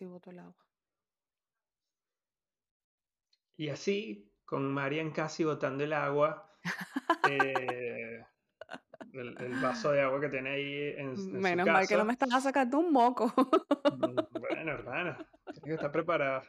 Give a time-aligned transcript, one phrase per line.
[0.00, 0.66] casi boto el agua.
[3.58, 6.50] Y así, con Marian casi botando el agua,
[7.30, 8.24] eh,
[9.12, 12.42] el, vaso de agua que tiene ahí en, en Menos mal que no me estás
[12.42, 13.26] sacando un moco.
[13.26, 16.44] Mm, bueno, hermano, tienes que estar preparado.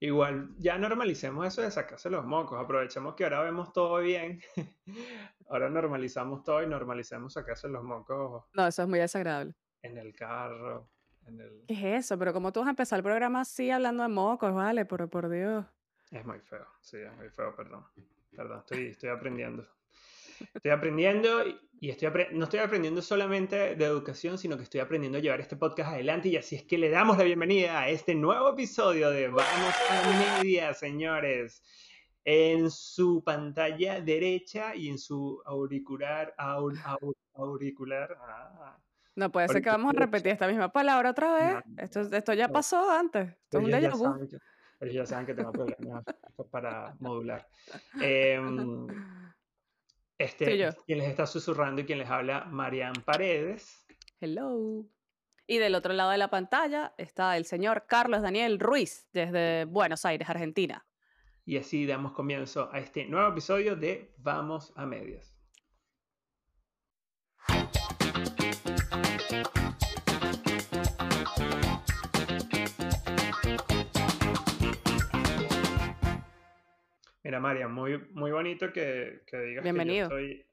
[0.00, 2.58] Igual, ya normalicemos eso de sacarse los mocos.
[2.58, 4.40] Aprovechemos que ahora vemos todo bien.
[5.50, 8.46] ahora normalizamos todo y normalicemos sacarse los mocos.
[8.54, 9.54] No, eso es muy desagradable.
[9.82, 10.88] En el carro.
[11.28, 11.64] En el...
[11.66, 12.18] ¿Qué es eso?
[12.18, 14.52] Pero ¿cómo tú vas a empezar el programa así hablando de mocos?
[14.54, 15.64] Vale, por, por Dios.
[16.10, 17.84] Es muy feo, sí, es muy feo, perdón.
[18.34, 19.66] Perdón, estoy, estoy aprendiendo.
[20.54, 21.44] Estoy aprendiendo
[21.80, 25.56] y estoy no estoy aprendiendo solamente de educación, sino que estoy aprendiendo a llevar este
[25.56, 29.28] podcast adelante y así es que le damos la bienvenida a este nuevo episodio de
[29.28, 31.62] Vamos a Media, señores.
[32.24, 36.34] En su pantalla derecha y en su auricular,
[37.34, 38.16] auricular.
[38.20, 38.78] Ah,
[39.18, 41.64] no puede ser que vamos a repetir esta misma palabra otra vez.
[41.76, 43.28] esto, esto ya pasó antes.
[43.28, 44.28] Esto es un déjà vu.
[44.80, 46.04] Ellos ya saben que tengo problemas
[46.52, 47.48] para modular.
[48.00, 48.86] Em,
[50.16, 53.84] este, quien les está susurrando y quien les habla, Marian Paredes.
[54.20, 54.86] Hello.
[55.48, 60.04] Y del otro lado de la pantalla está el señor Carlos Daniel Ruiz, desde Buenos
[60.04, 60.86] Aires, Argentina.
[61.44, 65.37] Y así damos comienzo a este nuevo episodio de Vamos a Medias.
[77.22, 80.08] Mira, María, muy, muy bonito que, que digas Bienvenido.
[80.08, 80.46] que yo estoy...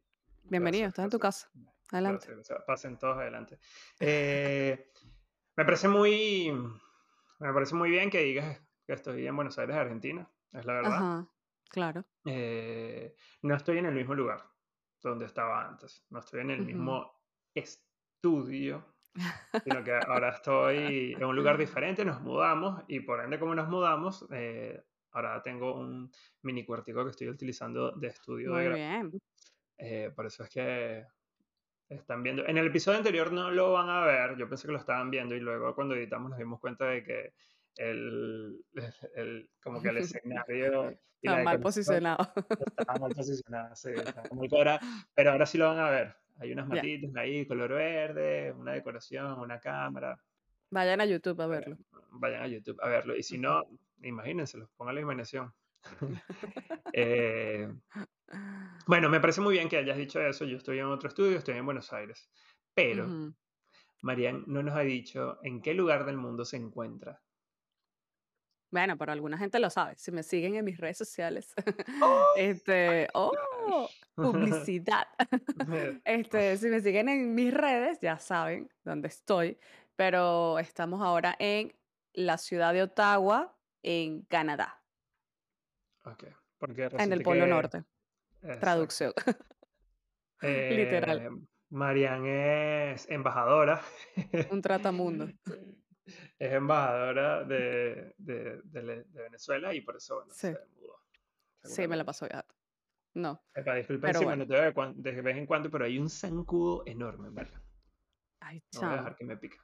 [0.44, 1.50] Bienvenido, estás en tu casa.
[1.92, 2.28] Adelante.
[2.68, 3.58] pasen todos adelante.
[4.00, 4.92] Eh,
[5.56, 6.52] me parece muy...
[7.40, 10.30] Me parece muy bien que digas que estoy en Buenos Aires, Argentina.
[10.52, 10.94] Es la verdad.
[10.94, 11.28] Ajá,
[11.70, 12.06] claro.
[12.26, 14.44] Eh, no estoy en el mismo lugar
[15.02, 16.06] donde estaba antes.
[16.10, 17.15] No estoy en el mismo
[17.56, 18.86] estudio
[19.64, 23.70] sino que ahora estoy en un lugar diferente, nos mudamos y por ende como nos
[23.70, 24.84] mudamos, eh,
[25.16, 28.52] Ahora tengo un mini cuartico que estoy utilizando de estudio.
[28.52, 29.18] Muy bien.
[29.78, 31.06] Eh, por eso es que
[31.88, 32.46] están viendo.
[32.46, 35.34] En el episodio anterior no lo van a ver, yo pensé que lo estaban viendo
[35.34, 37.34] y luego cuando editamos nos dimos cuenta de que
[37.78, 38.62] el,
[39.16, 41.00] el como que el escenario...
[41.22, 42.34] Está mal posicionado.
[42.78, 43.92] Está mal posicionado, sí.
[45.16, 46.16] pero ahora sí lo van a ver.
[46.38, 50.20] Hay unas matitas ahí, color verde, una decoración, una cámara.
[50.70, 51.78] Vayan a YouTube a verlo.
[52.12, 53.16] Vayan a YouTube a verlo.
[53.16, 53.64] Y si no,
[54.02, 55.54] imagínenselo, pongan la imaginación.
[56.98, 57.68] Eh,
[58.88, 60.46] bueno, me parece muy bien que hayas dicho eso.
[60.46, 62.30] Yo estoy en otro estudio, estoy en Buenos Aires.
[62.74, 63.34] Pero,
[64.02, 67.22] Marian no nos ha dicho en qué lugar del mundo se encuentra.
[68.72, 69.96] Bueno, pero alguna gente lo sabe.
[69.98, 71.54] Si me siguen en mis redes sociales.
[72.38, 73.32] este, oh,
[74.16, 75.08] publicidad.
[76.06, 79.58] este, si me siguen en mis redes, ya saben dónde estoy.
[79.96, 81.74] Pero estamos ahora en
[82.14, 84.82] la ciudad de Ottawa, en Canadá.
[86.04, 86.26] Ok.
[86.58, 87.84] Porque en el Polo Norte.
[88.60, 89.14] Traducción.
[90.42, 91.20] Literal.
[91.22, 91.30] Eh,
[91.70, 93.82] Marian es embajadora.
[94.52, 95.30] Un tratamundo.
[96.06, 100.48] es embajadora de, de, de, Venezuela y por eso sí.
[100.48, 101.00] se mudó.
[101.64, 102.46] Sí, me la pasó ya.
[103.16, 103.42] No.
[103.56, 104.46] Epa, disculpen si bueno.
[104.46, 107.62] veo de vez en cuando, pero hay un zancudo enorme, ¿verdad?
[108.42, 109.58] Ay, no voy a dejar que me pique.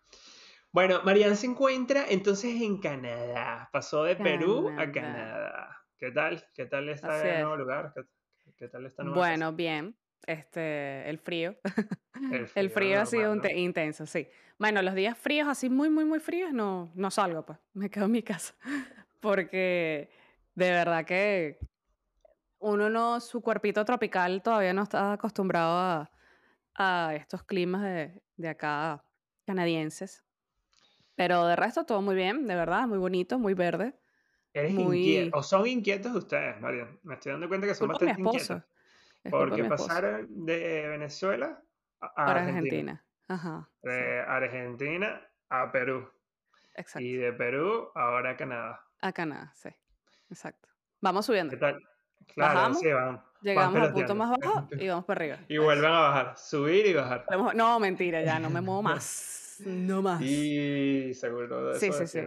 [0.72, 3.70] Bueno, Marianne se encuentra entonces en Canadá.
[3.74, 5.78] Pasó de Perú a Canadá.
[5.98, 6.44] ¿Qué tal?
[6.54, 7.94] ¿Qué tal está el nuevo lugar?
[8.58, 9.98] ¿Qué, tal está Bueno, bien.
[10.26, 11.58] Este, el frío.
[12.56, 14.30] El frío, ha sido intenso, sí.
[14.58, 17.60] Bueno, los días fríos, así muy, muy, muy fríos, no, no salgo, pues.
[17.74, 18.56] Me quedo en mi casa.
[19.20, 20.10] Porque
[20.56, 21.60] de verdad que
[22.62, 26.12] uno no, su cuerpito tropical todavía no está acostumbrado a,
[26.76, 29.04] a estos climas de, de acá
[29.46, 30.24] canadienses.
[31.16, 33.94] Pero de resto todo muy bien, de verdad, muy bonito, muy verde.
[34.54, 35.38] ¿Eres inquieto?
[35.38, 36.88] ¿O son inquietos ustedes, María?
[37.04, 38.64] Me estoy dando cuenta que son bastante inquietos.
[39.30, 41.62] Porque pasaron de Venezuela
[42.00, 43.04] a Argentina.
[43.28, 46.10] Ajá, de Argentina a Perú.
[46.74, 47.06] Exacto.
[47.06, 48.86] Y de Perú ahora a Canadá.
[49.02, 49.70] A Canadá, sí.
[50.30, 50.70] Exacto.
[51.02, 51.52] Vamos subiendo.
[51.52, 51.80] ¿Qué tal?
[52.28, 53.22] Claro, sí, vamos.
[53.42, 55.38] Llegamos al punto más bajo y vamos para arriba.
[55.50, 57.26] Y vuelven a bajar, subir y bajar.
[57.56, 59.58] No, mentira, ya no me muevo más.
[59.66, 60.22] No más.
[60.22, 62.20] Y seguro de sí, sí, sí.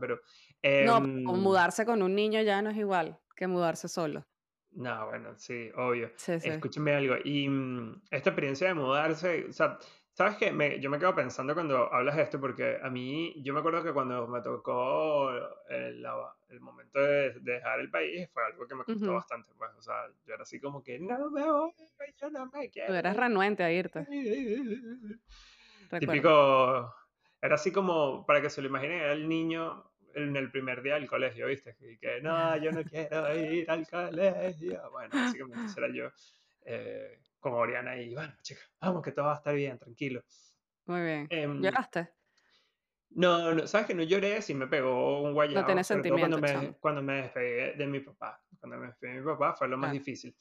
[0.00, 0.20] Pero,
[0.86, 4.26] no, em, mudarse con un niño ya no es igual que mudarse solo.
[4.72, 6.10] No, bueno, sí, obvio.
[6.16, 6.48] Sí, sí.
[6.48, 7.14] Escúchame algo.
[7.24, 9.78] Y mm, esta experiencia de mudarse, o sea,
[10.14, 10.50] ¿sabes qué?
[10.52, 13.82] Me, yo me quedo pensando cuando hablas de esto, porque a mí, yo me acuerdo
[13.82, 15.30] que cuando me tocó
[15.68, 16.04] el,
[16.48, 20.06] el momento de, dejar el país, fue algo que me costó bastante, pues, o sea,
[20.26, 21.72] yo era así como que, no me voy,
[22.20, 22.88] yo no me quiero.
[22.88, 24.06] Tú eras renuente a irte.
[26.00, 26.94] Típico
[27.44, 29.84] era así como, para que se lo imaginen, era el niño
[30.14, 31.76] en el primer día del colegio, ¿viste?
[31.80, 34.90] Y que no, yo no quiero ir al colegio.
[34.90, 36.10] Bueno, básicamente era yo
[36.64, 40.22] eh, con Oriana y bueno, chicas, vamos que todo va a estar bien, tranquilo.
[40.86, 41.26] Muy bien.
[41.28, 42.08] Em, ¿Lloraste?
[43.10, 45.60] No, no, sabes que no lloré, sí me pegó un guayabo.
[45.60, 46.38] No tenés sentimiento.
[46.40, 48.42] Cuando me, cuando me despegué de mi papá.
[48.58, 50.34] Cuando me despegué de mi papá fue lo más difícil.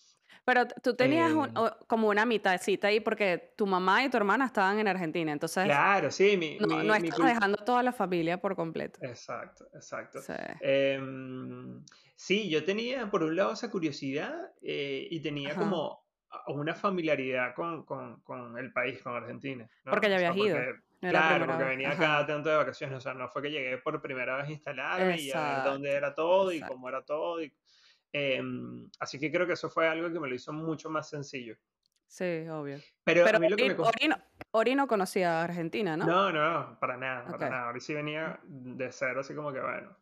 [0.45, 1.53] Pero tú tenías em.
[1.87, 5.65] como una mitadcita ahí porque tu mamá y tu hermana estaban en Argentina, entonces...
[5.65, 6.57] Claro, sí, mi...
[6.57, 8.99] No, no estás dejando toda la familia por completo.
[9.03, 10.21] Exacto, exacto.
[10.21, 11.83] Sí, em,
[12.15, 16.02] sí yo tenía por un lado esa curiosidad eh, y tenía como
[16.47, 19.69] una familiaridad con, con, con, el país, con Argentina.
[19.83, 20.57] Porque ya habías ido.
[20.99, 24.37] Claro, porque venía cada tanto de vacaciones, o sea, no fue que llegué por primera
[24.37, 27.41] vez a instalarme y a ver dónde era todo y cómo era todo.
[27.41, 27.53] Y,
[28.13, 31.57] em, así que creo que eso fue algo que me lo hizo mucho más sencillo.
[32.07, 32.77] Sí, obvio.
[33.03, 33.75] Pero, a mí lo que me
[34.51, 36.05] Ori, no, conocía a Argentina, ¿no?
[36.05, 37.69] No, no, para nada, para nada.
[37.69, 39.97] Ori sí venía de cero, así como que bueno.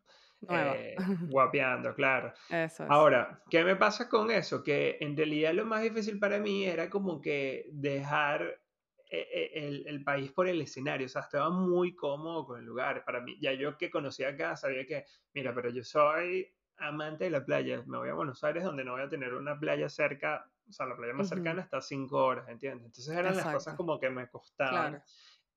[0.48, 0.96] Eh,
[1.28, 2.32] guapeando, claro.
[2.50, 4.62] Eso Ahora, ¿qué me pasa con eso?
[4.62, 8.60] Que en realidad lo más difícil para mí era como que dejar
[9.08, 12.64] e, e, el, el, país por el escenario, o sea, estaba muy cómodo con el
[12.64, 13.04] lugar.
[13.04, 15.04] Para mí, ya yo que conocía acá, sabía que,
[15.34, 18.92] mira, pero yo soy amante de la playa, me voy a Buenos Aires donde no
[18.92, 22.24] voy a tener una playa cerca, o sea, la playa más cercana está a cinco
[22.24, 22.86] horas, ¿entiendes?
[22.86, 25.02] Entonces eran las cosas como que me costaban.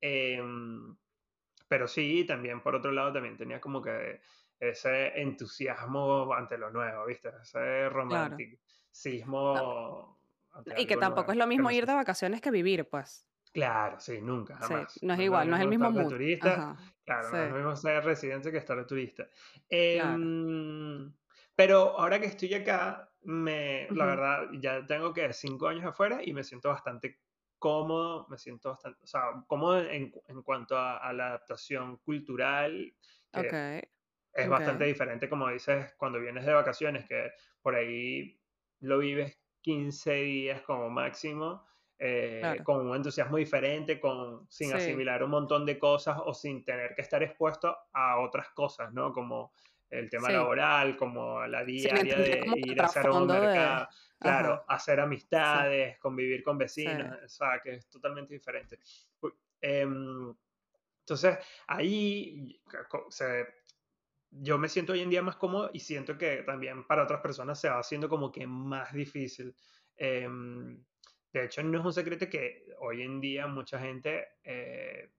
[0.02, 0.96] Em,
[1.68, 4.22] pero sí, también por otro lado, también tenía como que
[4.60, 7.32] ese entusiasmo ante lo nuevo, ¿viste?
[7.42, 10.20] Ese romanticismo.
[10.78, 13.28] Y que tampoco es lo mismo ir de vacaciones que vivir, pues.
[13.52, 15.02] Claro, sí, nunca, jamás.
[15.02, 16.10] no es igual, no es el mismo mood.
[16.10, 16.76] turista,
[17.06, 19.30] claro, no es lo mismo ser residente que estar de turista.
[19.70, 21.14] Em,
[21.56, 26.34] pero ahora que estoy acá, me, la verdad, ya tengo que cinco años afuera y
[26.34, 27.22] me siento bastante
[27.58, 32.94] cómodo, me siento bastante, o sea, cómodo en, en cuanto a, la adaptación cultural.
[34.36, 38.38] Es bastante diferente, como dices, cuando vienes de vacaciones, que por ahí
[38.82, 41.66] lo vives 15 días como máximo
[41.98, 46.94] eh, con un entusiasmo diferente, con, sin asimilar un montón de cosas o sin tener
[46.94, 49.14] que estar expuesto a otras cosas, ¿no?
[49.14, 49.54] Como
[49.90, 53.88] el tema laboral, como la diaria de ir a hacer un mercado,
[54.20, 58.80] claro, hacer amistades, convivir con vecinos, o sea, que es totalmente diferente.
[59.62, 60.36] Em,
[61.00, 61.38] entonces,
[61.68, 62.60] ahí
[64.42, 67.60] yo me siento hoy en día más cómodo y siento que también para otras personas
[67.60, 69.56] se va haciendo como que más difícil.
[69.98, 70.28] Eh,
[71.32, 75.12] de hecho, no es un secreto que hoy en día mucha gente eh,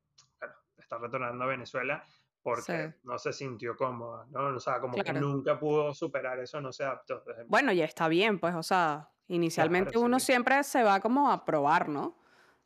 [0.79, 2.05] está retornando a Venezuela
[2.43, 4.55] porque no se sintió cómoda, ¿no?
[4.55, 7.23] O sea, como que nunca pudo superar eso, no se adaptó.
[7.49, 11.89] Bueno, y está bien, pues, o sea, inicialmente uno siempre se va como a probar,
[11.89, 12.17] ¿no?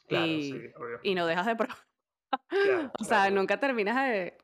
[0.07, 0.71] Claro, y, sí,
[1.03, 1.79] y no dejas de probar.
[3.01, 4.37] o sea, nunca terminas de...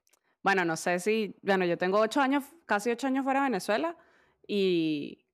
[0.47, 1.35] Bueno, no sé si...
[1.43, 3.97] Bueno, yo tengo ocho años, casi ocho años fuera de Venezuela
[4.47, 5.27] y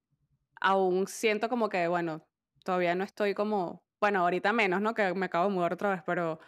[0.58, 2.26] aún siento como que, bueno,
[2.64, 4.94] todavía no estoy como, bueno, ahorita menos, ¿no?
[4.94, 6.40] Que me acabo de mudar otra vez, pero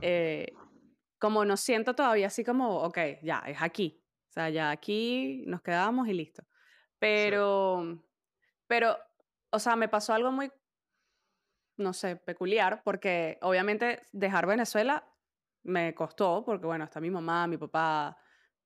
[0.00, 0.46] eh,
[1.18, 4.00] como no siento todavía así como, ok, ya, es aquí.
[4.28, 6.44] O sea, ya aquí nos quedamos y listo.
[7.00, 8.00] Pero,
[8.68, 8.96] pero,
[9.50, 10.52] o sea, me pasó algo muy,
[11.78, 15.04] no sé, peculiar, porque obviamente dejar Venezuela
[15.64, 18.16] me costó, porque bueno, está mi mamá, mi papá,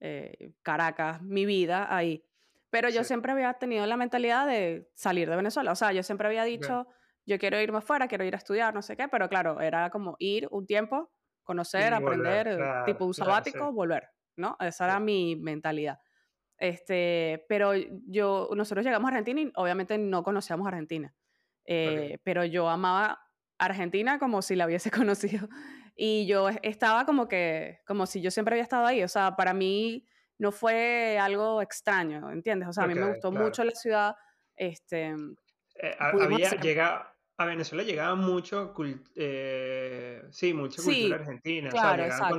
[0.00, 2.24] eh, Caracas, mi vida ahí.
[2.70, 5.72] Pero yo siempre había tenido la mentalidad de salir de Venezuela.
[5.72, 6.86] O sea, yo siempre había dicho,
[7.24, 10.16] yo quiero irme afuera, quiero ir a estudiar, no sé qué, pero claro, era como
[10.18, 11.10] ir un tiempo,
[11.42, 14.56] conocer, aprender, tipo un sabático, volver, ¿no?
[14.60, 15.98] Esa era mi mentalidad.
[16.58, 21.14] Este, pero yo, nosotros llegamos a Argentina y obviamente no conocíamos Argentina.
[21.64, 23.20] Eh, pero yo amaba
[23.58, 25.48] Argentina como si la hubiese conocido.
[26.00, 29.02] Y yo estaba como que, como si yo siempre había estado ahí.
[29.02, 30.06] O sea, para mí
[30.38, 32.68] no fue algo extraño, ¿entiendes?
[32.68, 34.14] O sea, a mí me gustó mucho la ciudad.
[34.54, 35.12] Este,
[35.74, 38.72] eh, había, llega, a Venezuela llegaba mucho,
[39.16, 42.30] eh, sí, mucha cultura argentina, claro, o sea,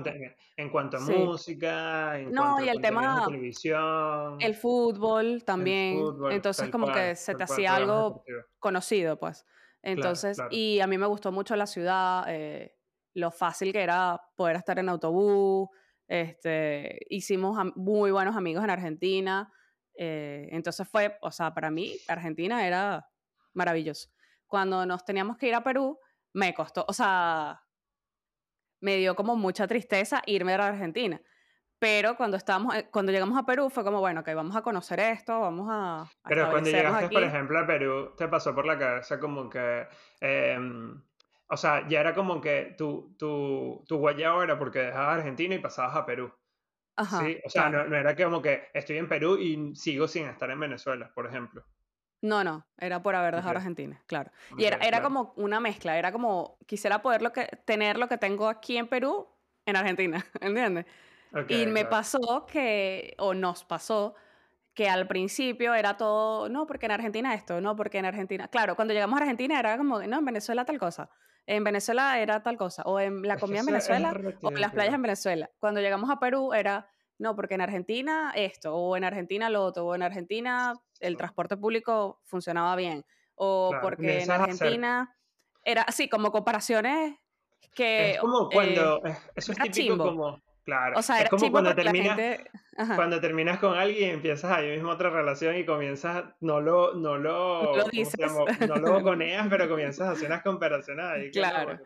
[0.55, 6.01] en, cuanto a música, en no, cuanto y el tema, televisión, el fútbol también,
[6.31, 8.23] entonces como que se te hacía algo
[8.57, 9.45] conocido, pues.
[9.81, 12.78] Entonces, y a mí me gustó mucho la ciudad, eh,
[13.13, 15.69] lo fácil que era poder estar en autobús,
[16.07, 19.51] este, hicimos muy buenos amigos en Argentina.
[19.95, 23.07] Eh, entonces fue, o sea, para mí Argentina era
[23.53, 24.09] maravilloso.
[24.47, 25.99] Cuando nos teníamos que ir a Perú,
[26.33, 27.61] me costó, o sea,
[28.81, 31.21] me dio como mucha tristeza irme a Argentina.
[31.79, 34.99] Pero cuando estábamos, eh, cuando llegamos a Perú fue como, bueno, que vamos a conocer
[34.99, 36.09] esto, vamos a...
[36.27, 39.87] Pero cuando llegaste, por ejemplo, a Perú, te pasó por la cabeza como que...
[40.19, 41.01] Em,
[41.49, 45.59] o sea, ya era como que tu, tu, tu guayao era porque dejabas Argentina y
[45.59, 46.33] pasabas a Perú.
[46.95, 47.83] Ajá, Sí, o sea, claro.
[47.85, 51.27] no, no era como que estoy en Perú y sigo sin estar en Venezuela, por
[51.27, 51.65] ejemplo.
[52.21, 54.31] No, no, era por haber dejado Ok, Argentina, claro.
[54.57, 55.03] Y era, era claro.
[55.03, 58.89] como una mezcla, era como, quisiera poder lo que, tener lo que tengo aquí en
[58.89, 59.29] Perú,
[59.65, 60.85] en Argentina, ¿entiendes?
[61.47, 61.89] Y me claro.
[61.89, 64.15] pasó que, o nos pasó,
[64.73, 68.75] que al principio era todo, no, porque en Argentina esto, no, porque en Argentina, claro,
[68.75, 71.11] cuando llegamos a Argentina era como, no, en Venezuela tal cosa,
[71.45, 74.93] en Venezuela era tal cosa, o en la comida en Venezuela, o en las playas
[74.93, 75.49] en Venezuela.
[75.59, 79.85] Cuando llegamos a Perú era, no, porque en Argentina esto, o en Argentina lo otro,
[79.87, 83.05] o en Argentina el transporte público funcionaba bien,
[83.35, 84.31] o Claro, porque en.
[84.31, 85.15] Argentina
[85.63, 87.15] era así, como comparaciones
[87.73, 89.03] que Es como eh, cuando.
[89.05, 90.03] es- Eso es típico chimbo.
[90.03, 90.41] como.
[90.69, 92.15] Claro, O sea, es como cuando terminas.
[92.15, 92.51] gente...
[92.95, 97.17] Cuando terminas con alguien y empiezas ahí mismo otra relación y comienzas, no lo, no
[97.17, 98.31] lo, lo ¿cómo se dices.
[98.67, 101.77] No lo boconeas, pero comienzas a hacer unas comparaciones ahí Claro.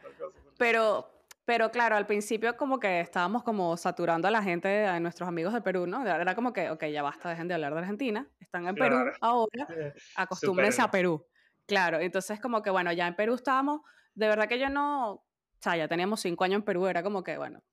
[0.57, 1.09] Pero,
[1.45, 5.53] pero claro, al principio como que estábamos como saturando a la gente, a nuestros amigos
[5.53, 6.05] de Perú, ¿no?
[6.05, 9.13] Era como que, ok, ya basta, dejen de hablar de Argentina, están en Perú Claro,
[9.21, 10.91] ahora, eh, acostúmbrense a.
[10.91, 11.25] Perú.
[11.65, 13.81] Claro, entonces como que, bueno, ya en Perú estábamos,
[14.13, 15.23] de verdad que yo no, o
[15.59, 17.63] sea, ya teníamos cinco años en Perú, era como que, bueno,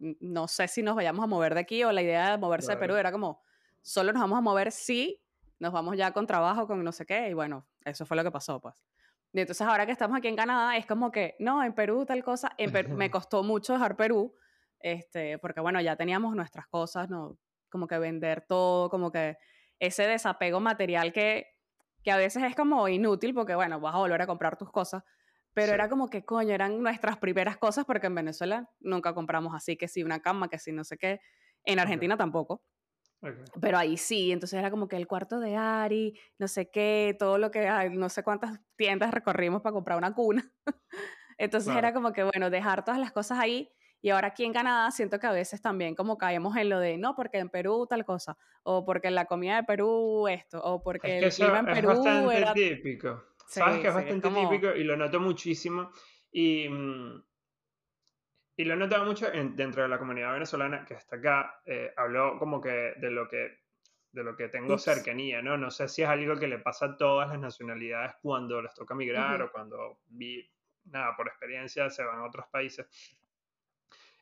[0.00, 2.76] no sé si nos vayamos a mover de aquí o la idea de moverse de
[2.78, 3.00] Perú Claro.
[3.00, 3.42] era como,
[3.82, 5.22] solo nos vamos a mover si
[5.58, 8.30] nos vamos ya con trabajo, con no sé qué, y bueno, eso fue lo que
[8.30, 8.82] pasó, pues.
[9.32, 12.24] Y entonces ahora que estamos aquí en Canadá, es como que, no, en Perú tal
[12.24, 14.34] cosa, en Perú, me costó mucho dejar Perú,
[14.80, 17.38] este, porque bueno, ya teníamos nuestras cosas, ¿no?
[17.68, 19.36] Como que vender todo, como que
[19.78, 21.46] ese desapego material que,
[22.02, 25.04] que a veces es como inútil, porque bueno, vas a volver a comprar tus cosas,
[25.54, 29.54] pero Sí, era como que, coño, eran nuestras primeras cosas, porque en Venezuela nunca compramos
[29.54, 31.20] así, que si una cama, que si no sé qué,
[31.64, 32.62] en Argentina tampoco.
[33.22, 33.34] ok.
[33.60, 37.38] Pero ahí sí, entonces era como que el cuarto de Ari, no sé qué, todo
[37.38, 40.50] lo que, no sé cuántas tiendas recorrimos para comprar una cuna.
[41.38, 41.78] Entonces Claro.
[41.78, 43.70] era como que, bueno, dejar todas las cosas ahí.
[44.02, 46.96] Y ahora aquí en Canadá siento que a veces también como caemos en lo de,
[46.96, 50.76] no, porque en Perú tal cosa, o porque en la comida de Perú esto, o
[50.76, 52.54] Es porque que el clima en es Perú bastante era...
[52.54, 53.22] típico.
[53.56, 54.40] Sabes Sí, que es sí, es bastante como...
[54.40, 55.92] típico y lo noto muchísimo.
[56.32, 57.22] Y, mm,
[58.56, 61.60] y lo he notado mucho en- dentro de la comunidad venezolana que está acá.
[61.64, 63.60] eh, hablo como que de lo que
[64.12, 64.76] de lo que tengo Ups.
[64.76, 65.56] cercanía, ¿no?
[65.56, 68.92] No sé si es algo que le pasa a todas las nacionalidades cuando les toca
[68.92, 70.50] migrar Ujú, o cuando vi,
[70.86, 72.88] nada, por experiencia se van a otros países.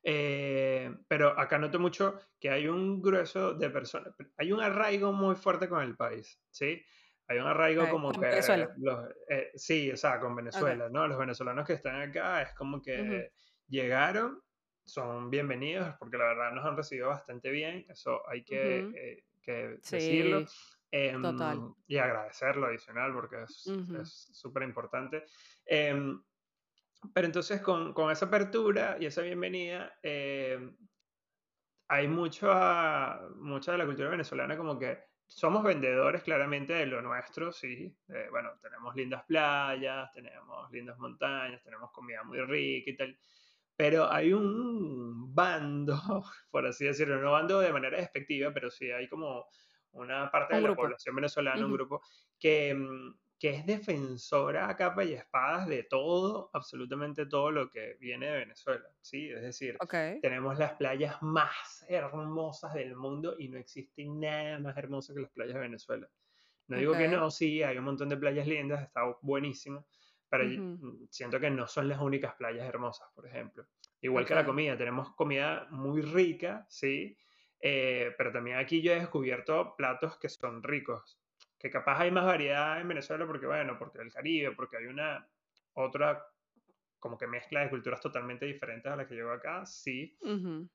[0.02, 5.34] Eh, pero acá noto mucho que hay un grueso de personas, hay un arraigo muy
[5.34, 6.82] fuerte con el país, ¿sí?
[7.28, 8.68] Hay un arraigo ok, como Con que, Venezuela.
[8.78, 10.34] los, eh, sí, o sea, con.
[10.34, 11.06] Venezuela, ¿no?
[11.06, 13.32] Los venezolanos que están acá es como que
[13.68, 14.42] llegaron,
[14.84, 18.96] son bienvenidos, porque la verdad nos han recibido bastante bien, eso hay que, ujú.
[18.96, 19.52] eh, que
[19.90, 20.46] decirlo.
[20.46, 21.58] Sí, total.
[21.58, 25.24] em, y agradecerlo adicional porque es Ujú, es súper importante.
[25.66, 26.22] Em,
[27.14, 30.58] pero entonces con, con esa apertura y esa bienvenida, eh,
[31.88, 37.52] hay mucha, mucha de la cultura venezolana como que somos vendedores claramente de lo nuestro,
[37.52, 37.96] sí.
[38.08, 43.18] Eh, bueno, tenemos lindas playas, tenemos lindas montañas, tenemos comida muy rica y tal.
[43.76, 45.94] Pero hay un bando,
[46.50, 49.46] por así decirlo, no bando de manera despectiva, pero sí hay como
[49.92, 50.74] una parte de Un la grupo.
[50.74, 52.02] población venezolana, un Ujú, grupo,
[52.38, 57.96] que, mm, que es defensora a capa y espadas de todo, absolutamente todo lo que
[58.00, 59.30] viene de Venezuela, ¿sí?
[59.30, 59.78] Es decir,
[60.20, 65.30] tenemos las playas más hermosas del mundo y no existe nada más hermoso que las
[65.30, 66.08] playas de Venezuela.
[66.66, 69.86] No digo que no, sí, hay un montón de playas lindas, está buenísimo,
[70.28, 73.66] pero mm, siento que no son las únicas playas hermosas, por ejemplo.
[74.00, 77.16] Igual que la comida, tenemos comida muy rica, sí,
[77.60, 81.17] eh, pero también aquí yo he descubierto platos que son ricos,
[81.58, 85.28] que capaz hay más variedad en Venezuela porque, bueno, porque el Caribe, porque hay una
[85.74, 86.24] otra
[87.00, 90.68] como que mezcla de culturas totalmente diferentes a la que llegó acá, sí, ujú,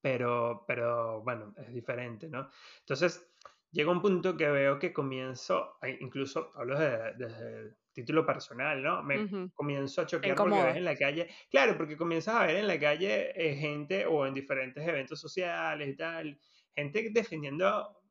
[0.00, 2.48] pero, pero bueno, es diferente, ¿no?
[2.80, 3.34] Entonces,
[3.70, 9.02] llega un punto que veo que comienzo, incluso hablo de- desde el título personal, ¿no?
[9.02, 9.50] Me ujú.
[9.54, 12.80] comienzo a choquear porque ves en la calle, claro, porque comienzas a ver en la
[12.80, 16.40] calle eh, gente o en diferentes eventos sociales y tal,
[16.74, 18.01] gente defendiendo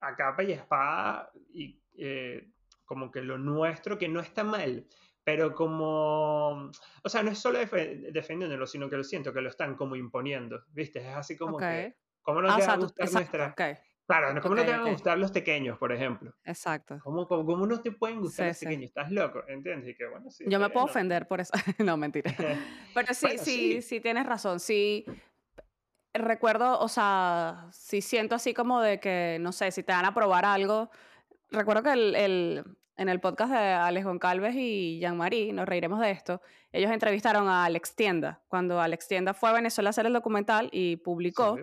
[0.00, 2.52] a capa y espada y eh,
[2.84, 4.86] como que lo nuestro, que no está mal,
[5.24, 6.70] pero como,
[7.04, 9.96] o sea, no es solo defe- defendiéndolo, sino que lo siento, que lo están como
[9.96, 11.00] imponiendo, ¿viste?
[11.00, 11.62] Es así como Ok.
[11.62, 13.46] que, ¿cómo no Ah, te va a gustar exacto, nuestra...
[13.52, 16.34] ok, Claro, ¿cómo ok, no te van a gustar los pequeños, por ejemplo?
[16.44, 16.98] Exacto.
[17.04, 18.64] ¿Cómo, cómo, cómo no te pueden gustar Sí, los sí.
[18.66, 18.84] pequeños?
[18.86, 19.90] Estás loco, ¿entiendes?
[19.90, 20.90] Y que bueno, sí, Yo me puedo no.
[20.90, 21.52] ofender por eso.
[21.78, 22.34] No, mentira.
[22.94, 24.58] Pero sí, Bueno, sí, sí, sí tienes razón.
[24.58, 25.04] Sí,
[26.14, 30.14] recuerdo, o sea, sí siento así como de que, no sé, si te van a
[30.14, 30.90] probar algo.
[31.50, 32.64] Recuerdo que el, el-
[33.00, 37.64] en el podcast de Alex Goncalves y Jean-Marie, nos reiremos de esto, ellos entrevistaron a
[37.64, 41.58] Alex Tienda, cuando Alex Tienda fue a Venezuela a hacer el documental y publicó,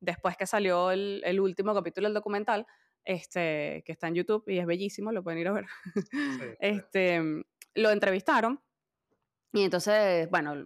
[0.00, 2.66] después que salió el, el, último capítulo del documental,
[3.04, 5.66] este, que está en YouTube y es bellísimo, lo pueden ir a ver,
[6.60, 7.20] este,
[7.74, 8.62] lo entrevistaron
[9.52, 10.64] y entonces, bueno,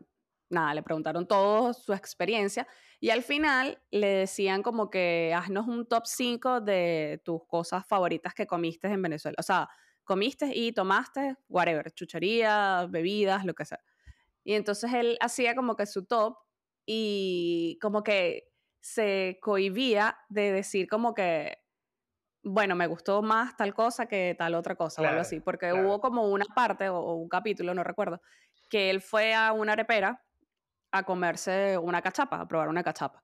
[0.54, 2.66] nada, le preguntaron todo su experiencia
[3.00, 8.32] y al final le decían como que haznos un top 5 de tus cosas favoritas
[8.32, 9.37] que comiste en Venezuela.
[9.38, 9.68] O sea,
[10.04, 13.80] comiste y tomaste, whatever, chuchería, bebidas, lo que sea.
[14.42, 16.37] Y entonces él hacía como que su top
[16.87, 18.49] y como que
[18.80, 21.58] se cohibía de decir como que,
[22.42, 26.00] bueno, me gustó más tal cosa que tal otra cosa o algo así, porque hubo
[26.00, 28.20] como una parte o, o, un capítulo, no recuerdo,
[28.68, 30.24] que él fue a una arepera
[30.94, 33.20] a comerse una cachapa, a probar una cachapa.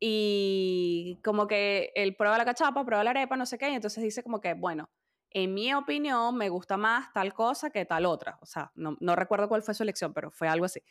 [0.00, 4.02] Y como que él prueba la cachapa, prueba la arepa, no sé qué, y entonces
[4.02, 4.90] dice como que, bueno,
[5.30, 8.36] en mi opinión, me gusta más tal cosa que tal otra.
[8.42, 10.82] O sea, no, no recuerdo cuál fue su elección, pero fue algo así.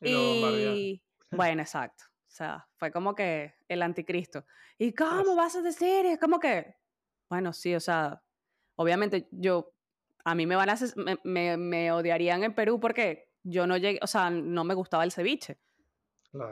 [0.00, 1.00] y
[1.30, 2.04] bueno, exacto.
[2.26, 4.44] O sea, fue como que el anticristo.
[4.76, 6.06] ¿Y cómo vas a decir?
[6.06, 6.74] Es como que,
[7.28, 8.22] bueno, sí, o sea,
[8.74, 9.72] obviamente yo,
[10.24, 10.76] a mí me van a,
[11.22, 15.12] me, me, odiarían en Perú porque yo no llegué, o sea, no me gustaba el
[15.12, 15.58] ceviche.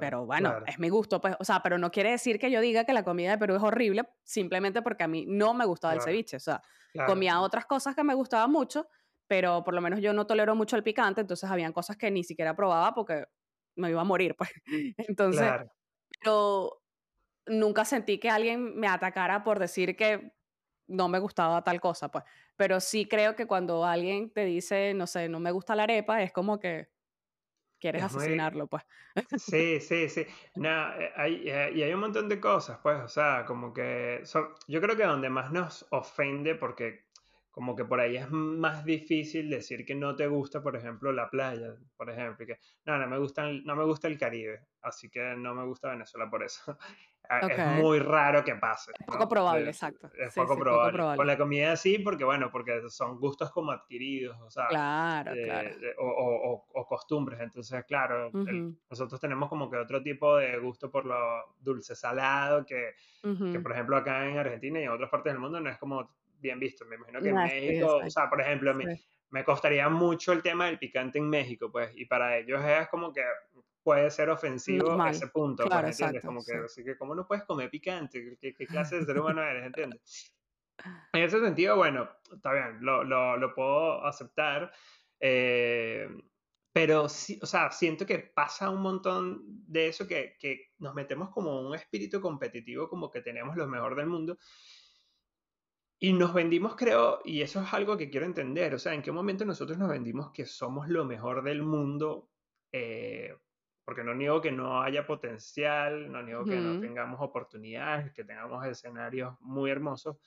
[0.01, 2.85] pero bueno, es mi gusto, pues, o sea, pero no quiere decir que yo diga
[2.85, 6.01] que la comida de Perú es horrible simplemente porque a mí no me gustaba el
[6.01, 6.63] ceviche, o sea,
[7.07, 8.89] Comía otras cosas que me gustaban mucho,
[9.27, 12.25] pero por lo menos yo no tolero mucho el picante, entonces habían cosas que ni
[12.25, 13.25] siquiera probaba porque
[13.77, 14.51] me iba a morir, pues.
[14.97, 15.53] Entonces,
[16.21, 16.83] pero
[17.47, 20.33] nunca sentí que alguien me atacara por decir que
[20.89, 22.25] no me gustaba tal cosa, pues.
[22.57, 26.23] Pero sí creo que cuando alguien te dice, no sé, no me gusta la arepa,
[26.23, 26.89] es como que
[27.79, 28.85] quieres asesinarlo, pues.
[29.39, 30.27] Sí, sí, sí.
[30.57, 34.23] No, eh, hay, eh, y hay un montón de cosas, pues, o sea, como que
[34.67, 37.07] yo creo que donde más nos ofende, porque
[37.51, 41.29] como que por ahí es más difícil decir que no te gusta, por ejemplo, la
[41.29, 45.35] playa, por ejemplo, que no, no me gusta, no me gusta el Caribe, así que
[45.37, 46.79] no me gusta Venezuela por eso.
[47.29, 48.93] Es muy raro que pase.
[48.99, 50.11] Es poco probable, exacto.
[50.17, 51.17] Es poco, probable.
[51.17, 55.71] Con la comida sí, porque bueno, porque son gustos como adquiridos, o sea, claro, claro.
[55.99, 57.41] o, o, costumbres.
[57.41, 58.31] Entonces, claro,
[58.89, 63.73] nosotros tenemos como que otro tipo de gusto por lo dulce salado, que, que por
[63.73, 66.11] ejemplo acá en Argentina y en otras partes del mundo no es como
[66.41, 66.87] bien visto.
[66.87, 68.99] Me imagino que en México, o sea, por ejemplo, me,
[69.31, 73.13] me costaría mucho el tema del picante en México, pues, y para ellos es como
[73.13, 73.23] que
[73.89, 76.23] puede ser ofensivo a ese punto, pues, claro, ¿entiendes?
[76.23, 78.37] como que, así que, ¿cómo no puedes comer picante?
[78.39, 79.65] ¿Qué, qué clase de ser humano eres?
[79.65, 80.35] ¿Entiendes?
[81.15, 84.71] En ese sentido, bueno, está bien, lo, lo, lo puedo aceptar,
[85.19, 86.07] eh,
[86.71, 91.31] pero sí, o sea, siento que pasa un montón de eso que, que nos metemos
[91.31, 94.37] como un espíritu competitivo, como que tenemos lo mejor del mundo,
[95.99, 99.13] y nos vendimos, creo, y eso es algo que quiero entender, o sea, ¿en qué
[99.13, 102.29] momento nosotros nos vendimos que somos lo mejor del mundo?
[102.71, 103.35] Eh,
[103.89, 108.67] porque no niego que no haya potencial, no niego que no tengamos oportunidades, que tengamos
[108.67, 110.19] escenarios muy hermosos,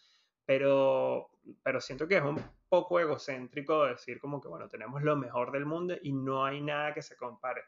[0.44, 1.30] pero,
[1.62, 5.68] pero siento que es un poco egocéntrico decir como que, bueno, tenemos lo mejor del
[5.68, 7.62] mundo y no hay nada que se compare.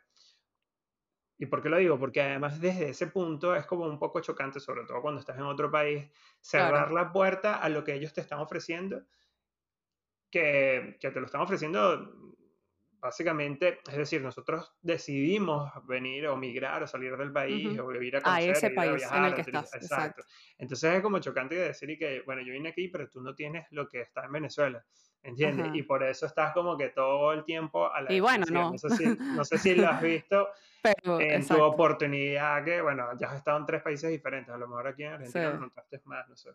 [1.37, 1.99] ¿Y por qué lo digo?
[1.99, 5.43] Porque además desde ese punto es como un poco chocante, sobre todo cuando estás en
[5.43, 6.09] otro país,
[6.41, 9.03] cerrar la puerta a lo que ellos te están ofreciendo,
[10.31, 12.33] que, que te lo están ofreciendo
[13.03, 18.21] básicamente, es decir, nosotros decidimos venir o migrar o salir del país o vivir a
[18.21, 19.73] conocer, a ese país viajar, en el que estás.
[19.75, 20.23] Exacto.
[20.57, 23.67] Entonces es como chocante decir y que, bueno, yo vine aquí, pero tú no tienes
[23.71, 24.83] lo que está en Venezuela.
[25.21, 25.67] ¿Entiendes?
[25.73, 28.71] Y por eso estás como que todo el tiempo a la Y bueno, no.
[28.71, 30.49] No sé, si, no sé si lo has visto
[30.81, 34.67] pero, en tu oportunidad, que bueno, ya has estado en tres países diferentes, a lo
[34.67, 35.59] mejor aquí en Argentina sí.
[35.59, 36.51] notaste más, no sé.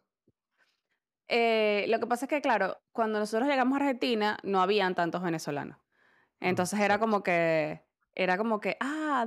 [1.29, 5.23] Eh, lo que pasa es que, claro, cuando nosotros llegamos a Argentina no habían tantos
[5.23, 5.79] venezolanos.
[6.41, 7.83] Entonces era como que,
[8.15, 9.27] era como que, ah,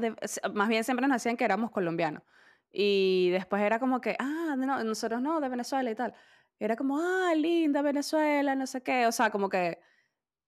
[0.54, 2.24] más bien siempre nos decían que éramos colombianos.
[2.72, 6.14] Y después era como que, ah, no, nosotros no, de Venezuela y tal.
[6.60, 9.08] Era como, ah, linda Venezuela, no sé qué.
[9.08, 9.80] O sea, como que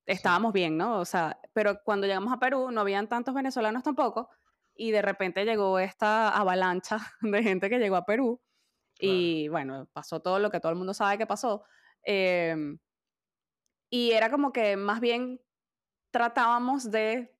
[0.06, 1.00] estábamos bien, ¿no?
[1.00, 4.30] O sea, pero cuando llegamos a Perú no habían tantos venezolanos tampoco.
[4.76, 8.42] Y de repente llegó esta avalancha de gente que llegó a Perú.
[9.00, 11.64] Y bueno, pasó todo lo que todo el mundo sabe que pasó.
[12.04, 12.80] Em,
[13.90, 15.40] y era como que más bien
[16.14, 17.36] tratábamos de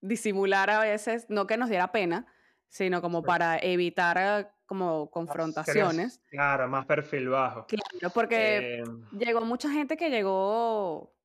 [0.00, 2.26] disimular a veces, no que nos diera pena,
[2.68, 6.20] sino como para evitar eh, como confrontaciones.
[6.30, 7.66] Claro, más perfil bajo.
[7.66, 9.08] Claro, porque em.
[9.18, 11.16] llegó mucha gente que llegó,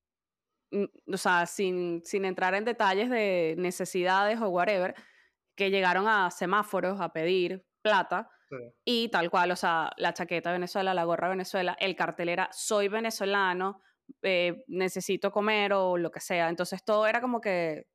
[0.72, 4.96] mm, o sea, sin, sin entrar en detalles de necesidades o whatever,
[5.56, 8.30] que llegaron a semáforos a pedir plata.
[8.86, 12.88] Y tal cual, o sea, la chaqueta Venezuela, la gorra Venezuela, el cartel era soy
[12.88, 13.82] venezolano,
[14.22, 16.50] eh, necesito comer o lo que sea.
[16.50, 17.88] Entonces todo era como que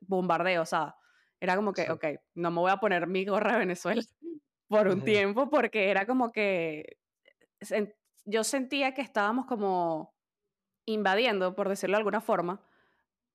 [0.00, 0.96] bombardeo, o sea,
[1.40, 4.02] era como que, ok, no me voy a poner mi gorra de Venezuela
[4.68, 6.98] por un tiempo porque era como que
[8.24, 10.14] yo sentía que estábamos como
[10.84, 12.62] invadiendo, por decirlo de alguna forma,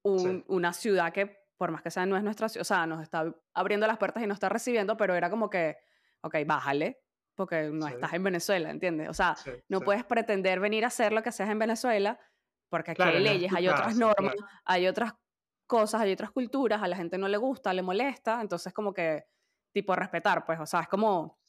[0.03, 3.35] una ciudad que por más que sea no es nuestra ciudad, o sea, nos está
[3.53, 5.77] abriendo las puertas y nos está recibiendo, pero era como que,
[6.21, 7.03] ok, bájale,
[7.41, 9.09] porque no estás en Venezuela, ¿entiendes?
[9.09, 9.35] O sea,
[9.67, 12.19] no puedes pretender venir a hacer lo que seas en Venezuela,
[12.69, 15.13] porque aquí hay leyes, hay otras normas, hay otras
[15.65, 19.25] cosas, hay otras culturas, a la gente no le gusta, le molesta, entonces como que,
[19.71, 21.39] tipo, respetar, pues, o sea, es como,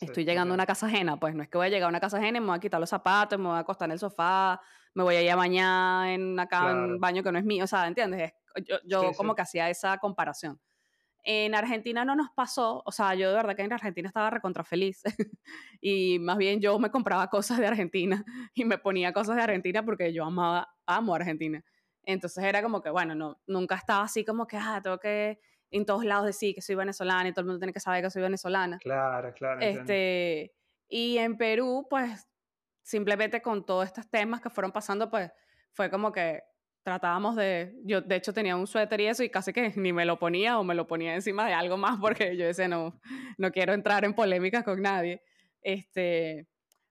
[0.00, 1.98] estoy llegando a una casa ajena, pues no es que voy a llegar a una
[1.98, 3.98] casa ajena y me voy a quitar los zapatos, me voy a acostar en el
[3.98, 4.60] sofá,
[4.94, 7.66] me voy a ir a bañar en, acá, un baño que no es mío, o
[7.66, 8.32] sea, ¿entiendes?
[8.64, 10.60] Yo, yo como que hacía esa comparación.
[11.24, 14.64] En Argentina no nos pasó, o sea, yo de verdad que en Argentina estaba recontra
[14.64, 15.02] feliz
[15.80, 19.84] y más bien yo me compraba cosas de Argentina y me ponía cosas de Argentina
[19.84, 21.64] porque yo amaba, amo Argentina.
[22.04, 25.38] Entonces era como que, bueno, no, nunca estaba así como que, ah, tengo que
[25.70, 28.10] en todos lados decir que soy venezolana y todo el mundo tiene que saber que
[28.10, 28.78] soy venezolana.
[28.78, 29.60] Claro, claro.
[29.60, 30.52] Este,
[30.88, 32.28] y en Perú, pues,
[32.82, 35.30] simplemente con todos estos temas que fueron pasando, pues,
[35.72, 36.42] fue como que
[36.82, 40.04] tratábamos de, yo de hecho tenía un suéter y eso y casi que ni me
[40.04, 43.00] lo ponía o me lo ponía encima de algo más porque yo decía, no,
[43.38, 45.22] no quiero entrar en polémicas con nadie.
[45.60, 46.48] Este,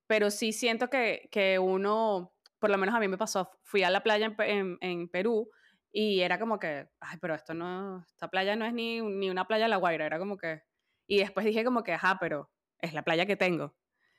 [0.08, 3.90] pero sí siento que, que uno por lo menos a mí me pasó, fui a
[3.90, 5.50] la playa en, en, Perú
[5.92, 9.48] y era como que, ay, pero esto no, esta playa no es ni, ni una
[9.48, 10.62] playa de La Guaira, era como que,
[11.08, 13.76] y después dije como que, ajá, pero es la playa que tengo.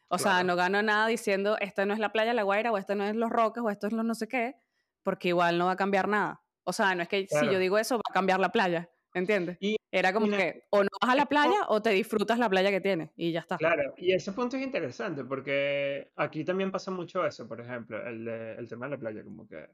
[0.09, 2.77] O sea, no gano nada diciendo, esta no es la playa de La Guaira, o
[2.77, 4.57] esto no es Los Roques, o esto es los no sé qué,
[5.03, 6.43] porque igual no va a cambiar nada.
[6.65, 8.89] O sea, no es que si yo digo eso, va a cambiar la playa.
[9.15, 9.57] ¿entiendes?
[9.61, 12.71] Y, Era como que o no vas a la playa o te disfrutas la playa
[12.71, 13.57] que tienes y ya está.
[13.59, 18.27] Claro, y ese punto es interesante porque aquí también pasa mucho eso, por ejemplo, el,
[18.27, 19.69] el tema de la playa, como que,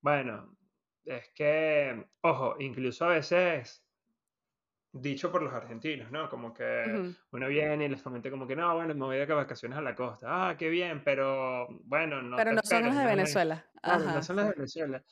[0.00, 0.56] bueno,
[1.04, 3.84] es que, ojo, incluso a veces
[4.92, 6.28] dicho por los argentinos, ¿no?
[6.28, 9.78] Como que uno viene y les comenta como que no, bueno, me voy de vacaciones
[9.78, 10.26] a la costa.
[10.50, 12.36] Ah, qué bien, pero bueno, no.
[12.36, 13.66] Pero no son las de Venezuela.
[13.84, 15.04] no son las de Venezuela.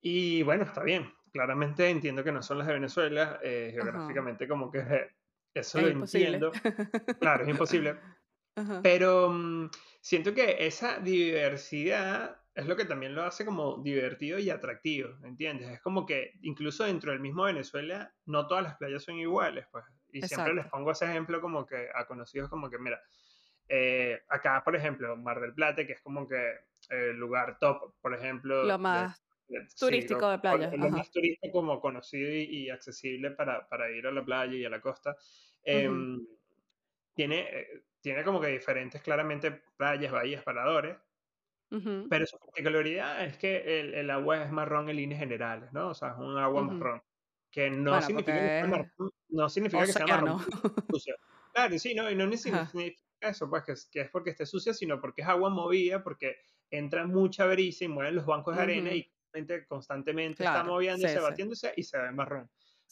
[0.00, 4.70] Y bueno, está bien, claramente entiendo que no son las de Venezuela, eh, geográficamente como
[4.70, 5.10] que
[5.54, 6.52] eso lo entiendo.
[7.20, 7.96] Claro, es imposible.
[8.82, 9.70] Pero mm,
[10.00, 15.70] siento que esa diversidad es lo que también lo hace como divertido y atractivo, ¿entiendes?
[15.70, 19.84] Es como que incluso dentro del mismo Venezuela no todas las playas son iguales, pues.
[20.10, 23.00] Y siempre les pongo ese ejemplo como que a conocidos como que, mira,
[23.68, 26.54] eh, acá, por ejemplo, Mar del Plata, que es como que
[26.88, 28.64] el lugar top, por ejemplo.
[28.64, 29.22] Lo más
[29.78, 30.72] turístico de playa.
[30.72, 34.70] Lo más turístico como conocido y, accesible para, para, ir a la playa y a
[34.70, 35.16] la costa.
[35.62, 36.26] Em,
[37.14, 40.96] tiene, eh, tiene como que diferentes, claramente, playas, bahías, paradores.
[41.70, 45.88] Pero su particularidad es que el, el, agua es marrón en líneas generales, ¿no?
[45.88, 47.02] O sea, es un agua marrón.
[47.50, 50.40] Que no significa, que, sea marrón, no significa que sea marrón.
[51.54, 55.00] Claro, sí, no, y no significa eso, pues que, que, es porque esté sucia, sino
[55.00, 56.36] porque es agua movida, porque
[56.70, 59.10] entra mucha brisa y mueven los bancos de arena y
[59.66, 62.48] constantemente está moviéndose, batiéndose y se ve marrón.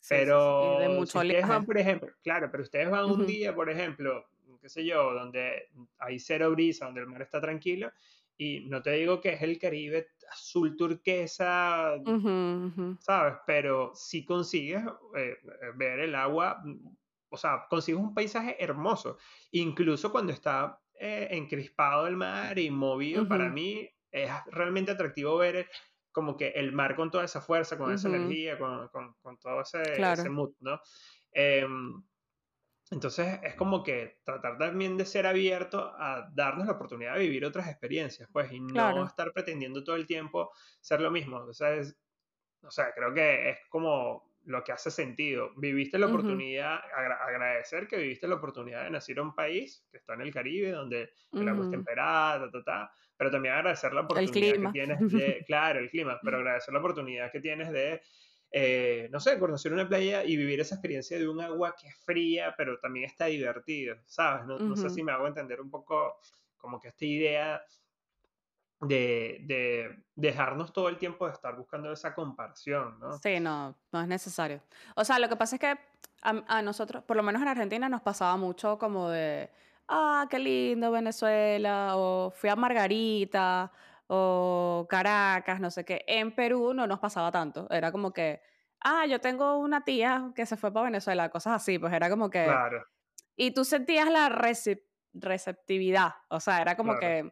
[0.08, 4.26] pero si ustedes van, por ejemplo, claro, pero ustedes van un día, por ejemplo,
[4.60, 7.90] qué sé yo, donde hay cero brisa, donde el mar está tranquilo,
[8.38, 11.94] y no te digo que es el Caribe azul turquesa,
[13.00, 13.34] ¿sabes?
[13.46, 14.82] Pero si consigues
[15.16, 15.36] eh,
[15.76, 16.62] ver el agua,
[17.28, 19.18] o sea, consigues un paisaje hermoso,
[19.52, 25.68] incluso cuando está eh, encrispado el mar y movido, para mí es realmente atractivo ver
[26.12, 29.60] como que el mar con toda esa fuerza, con esa energía, con, con, con, todo
[29.60, 30.80] ese, ese mood, ¿no?
[31.30, 32.02] Em,
[32.90, 37.44] entonces es como que tratar también de ser abierto a darnos la oportunidad de vivir
[37.44, 41.38] otras experiencias, pues, y no estar pretendiendo todo el tiempo ser lo mismo.
[41.38, 41.80] O sea,
[42.62, 45.50] o sea, creo que es como lo que hace sentido.
[45.56, 46.78] Viviste la oportunidad,
[47.26, 50.70] agradecer que viviste la oportunidad de nacer en un país que está en el Caribe,
[50.70, 54.98] donde el agua es temperada, ta, ta, ta, pero también agradecer la oportunidad que tienes
[55.12, 58.00] de, claro, el clima, pero agradecer la oportunidad que tienes de,
[58.50, 61.96] eh, no sé, conocer una playa y vivir esa experiencia de un agua que es
[62.04, 64.46] fría, pero también está divertido, ¿sabes?
[64.46, 66.20] No, no sé si me hago entender un poco
[66.56, 67.62] como que esta idea
[68.80, 73.18] de, de, dejarnos todo el tiempo de estar buscando esa comparación, ¿no?
[73.18, 74.60] Sí, no, no es necesario.
[74.94, 75.78] O sea, lo que pasa es que
[76.22, 79.50] a, a nosotros, por lo menos en Argentina, nos pasaba mucho como de
[79.88, 83.72] ah, qué lindo Venezuela, o fui a Margarita,
[84.08, 86.04] o Caracas, no sé qué.
[86.06, 88.40] En Perú no nos pasaba tanto, era como que,
[88.80, 92.30] ah, yo tengo una tía que se fue para Venezuela, cosas así, pues era como
[92.30, 92.44] que...
[92.44, 92.84] Claro.
[93.36, 94.30] Y tú sentías la
[95.12, 97.30] receptividad, o sea, era como que,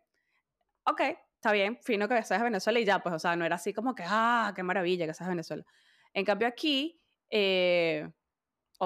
[0.84, 1.00] ok,
[1.34, 3.72] está bien, fino que seas de Venezuela y ya, pues, o sea, no era así
[3.72, 5.64] como que, ah, qué maravilla que seas de Venezuela.
[6.12, 8.08] En cambio aquí, eh,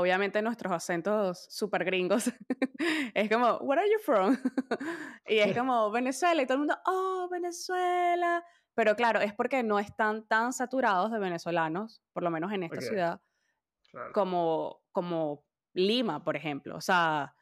[0.00, 2.32] obviamente nuestros acentos súper gringos,
[3.14, 4.36] es como, where are you from?
[5.26, 8.44] y es como, Venezuela, y todo el mundo, oh, Venezuela.
[8.74, 12.80] Pero claro, es porque no están tan saturados de venezolanos, por lo menos en esta
[12.80, 13.20] ciudad,
[14.12, 16.76] como, como Lima, por ejemplo.
[16.76, 17.34] O sea,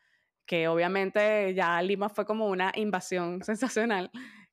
[0.46, 4.10] que obviamente ya Lima fue como una invasión sensacional.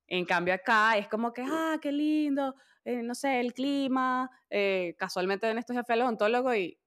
[0.07, 4.29] En cambio acá es como que, ah, qué lindo, eh, no sé, el clima.
[4.49, 6.77] Eh, casualmente en estos fui al odontólogo y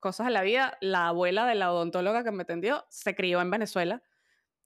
[0.00, 3.50] cosas de la vida, la abuela de la odontóloga que me atendió se crió en
[3.50, 4.02] Venezuela.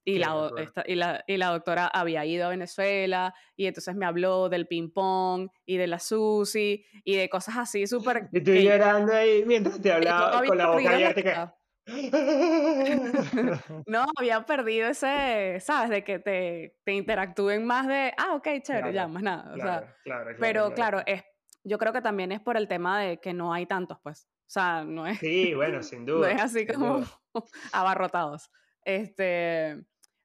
[0.07, 0.51] Y la,
[0.87, 5.49] y, la, y la, doctora había ido a Venezuela y entonces me habló del ping-pong
[5.65, 8.29] y de la sushi y de cosas así súper...
[8.31, 11.57] Y tú llorando ahí mientras te hablaba con la boca abierta.
[13.87, 15.91] no, había perdido ese, ¿sabes?
[15.91, 19.55] De que te, te interactúen más de, ah, ok, chévere, ya, más nada.
[20.03, 21.23] claro, pero claro, es,
[21.63, 24.27] yo creo que también es por el tema de que no hay tantos, pues.
[24.47, 25.19] O sea, no es.
[25.19, 26.29] Sí, bueno, sin duda.
[26.29, 27.05] No es así como
[27.73, 28.51] abarrotados.
[28.85, 29.83] Este,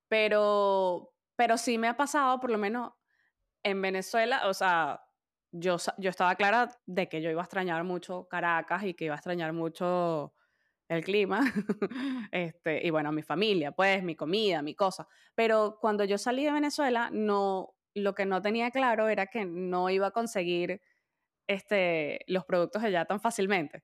[0.08, 2.92] pero, pero sí me ha pasado, por lo menos
[3.64, 5.02] en Venezuela, o sea,
[5.52, 9.16] yo, yo estaba clara de que yo iba a extrañar mucho Caracas y que iba
[9.16, 10.34] a extrañar mucho
[10.90, 11.42] el clima,
[12.32, 15.08] este, y bueno, mi familia, pues, mi comida, mi cosa.
[15.36, 19.90] Pero cuando yo salí de Venezuela, no, lo que no tenía claro era que no
[19.92, 20.82] iba a conseguir
[21.48, 23.84] este, los productos allá tan fácilmente.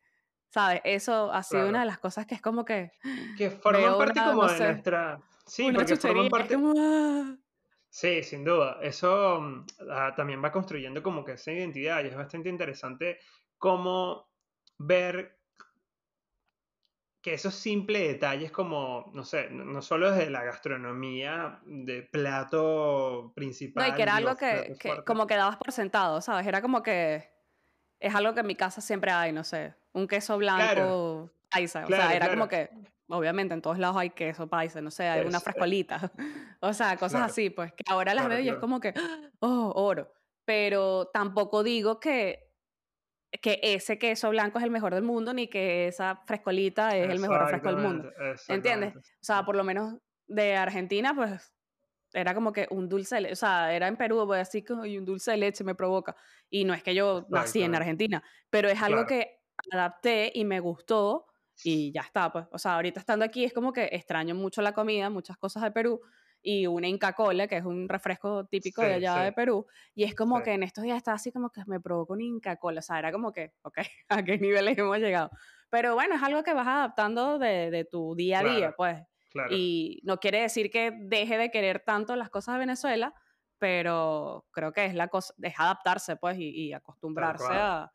[0.56, 0.80] ¿Sabes?
[0.86, 2.94] Eso ha sido una de las cosas que es como que...
[3.38, 5.20] Que forman parte como de nuestra...
[5.46, 6.58] Sí, porque forman parte...
[7.89, 8.78] Sí, sin duda.
[8.82, 13.20] Eso mm, ah, también va construyendo como que esa identidad y es bastante interesante
[13.58, 14.30] cómo
[14.78, 15.38] ver
[17.22, 23.89] que esos simples detalles como, no sé, no solo desde la gastronomía, de plato principal.
[23.89, 26.48] No, y que era algo que, como que dabas por sentado, ¿sabes?
[26.48, 27.35] Era como que
[27.99, 31.86] es algo que en mi casa siempre hay, no sé, un queso blanco paisa.
[31.86, 32.69] o sea, era como que,
[33.08, 36.12] obviamente en todos lados hay queso paisa, no sé, hay una frescolita.
[36.60, 38.93] o sea, cosas así, pues que ahora las veo y es como que,
[39.39, 40.12] oh, oro.
[40.45, 42.45] Pero tampoco digo que
[43.41, 47.19] que ese queso blanco es el mejor del mundo, ni que esa frescolita es el
[47.19, 48.12] mejor refresco del mundo.
[48.47, 48.95] ¿Entiendes?
[48.95, 49.95] O sea, por lo menos
[50.27, 51.55] de Argentina, pues
[52.15, 54.84] era como que un dulce de leche, o sea, era en Perú, pues así como
[54.84, 56.15] un dulce de leche me provoca.
[56.49, 60.60] Y no es que yo nací en Argentina, pero es algo que adapté y me
[60.60, 61.25] gustó
[61.63, 62.45] y ya está, pues.
[62.51, 65.71] O sea, ahorita estando aquí es como que extraño mucho la comida, muchas cosas de
[65.71, 66.01] Perú,
[66.41, 70.13] y una Inca Cola, que es un refresco típico de allá de Perú, y es
[70.13, 72.84] como que en estos días está así como que me provocó una Inca Cola, o
[72.84, 73.78] sea, era como que, ok,
[74.10, 75.32] ¿a qué niveles hemos llegado?
[75.69, 79.01] Pero bueno, es algo que vas adaptando de, de tu día a día, pues.
[79.50, 83.13] Y no quiere decir que deje de querer tanto las cosas de Venezuela,
[83.58, 87.91] pero creo que es la cosa, es adaptarse, pues, y, acostumbrarse a,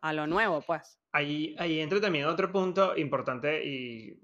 [0.00, 0.98] a, lo nuevo, pues.
[1.12, 4.20] Ahí, ahí entra también otro punto importante y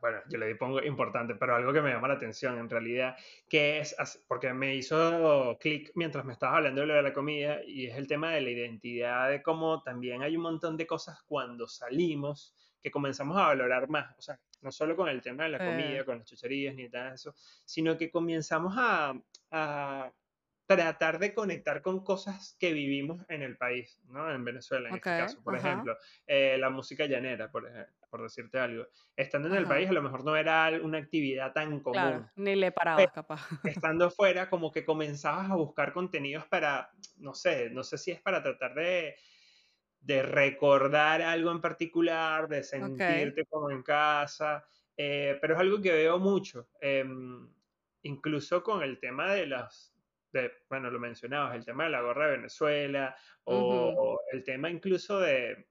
[0.00, 3.16] bueno, yo le pongo importante, pero algo que me llama la atención en realidad,
[3.48, 3.96] que es,
[4.28, 7.96] porque me hizo clic mientras me estabas hablando de lo de la comida, y es
[7.96, 12.54] el tema de la identidad, de cómo también hay un montón de cosas cuando salimos
[12.80, 16.04] que comenzamos a valorar más, o sea, no solo con el tema de la comida,
[16.04, 19.14] con las chucherías ni nada de eso, sino que comenzamos a,
[19.50, 20.12] a
[20.66, 24.32] tratar de conectar con cosas que vivimos en el país, ¿no?
[24.32, 25.96] En Venezuela, en este caso, por ejemplo,
[26.26, 27.70] eh, la música llanera, por,
[28.08, 28.86] por, decirte algo.
[29.16, 31.92] Estando en el país, a lo mejor no era una actividad tan común.
[31.92, 33.40] Claro, ni le parabas, capaz.
[33.64, 38.20] Estando fuera, como que comenzabas a buscar contenidos para, no sé, no sé si es
[38.20, 39.16] para tratar de,
[40.02, 45.92] de recordar algo en particular, de sentirte como en casa, eh, pero es algo que
[45.92, 47.48] veo mucho, em,
[48.02, 49.92] incluso con el tema de las
[50.68, 55.66] bueno, lo mencionabas, el tema de la gorra de Venezuela o, el tema incluso de,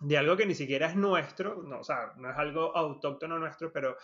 [0.00, 3.72] de algo que ni siquiera es nuestro, no, o sea, no es algo autóctono nuestro,
[3.72, 3.96] pero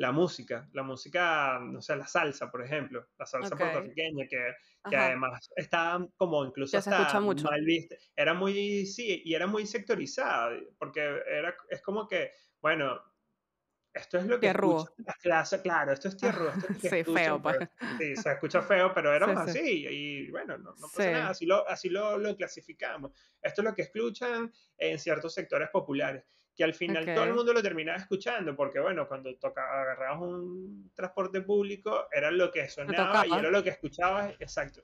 [0.00, 4.54] la música, la música, no sé, la salsa, por ejemplo, la salsa puertorriqueña, que,
[4.88, 10.58] que además está como incluso está mal vista, era muy, sí, y era muy sectorizada,
[10.78, 12.32] porque era, es como que,
[12.62, 12.98] bueno,
[13.92, 17.42] esto es lo que escucha la clase, claro, esto es tierra, esto es sí, feo,
[17.42, 17.58] pues.
[17.98, 21.68] Sí, se escucha feo, pero era así, y bueno, no, no pasa nada, así, lo,
[21.68, 23.12] así lo, lo, clasificamos.
[23.42, 26.24] Esto es lo que escuchan en ciertos sectores populares,
[26.60, 30.90] que al final todo el mundo lo terminaba escuchando, porque bueno, cuando toca, agarrabas un
[30.94, 34.82] transporte público, era lo que sonaba y era lo que escuchabas, exacto.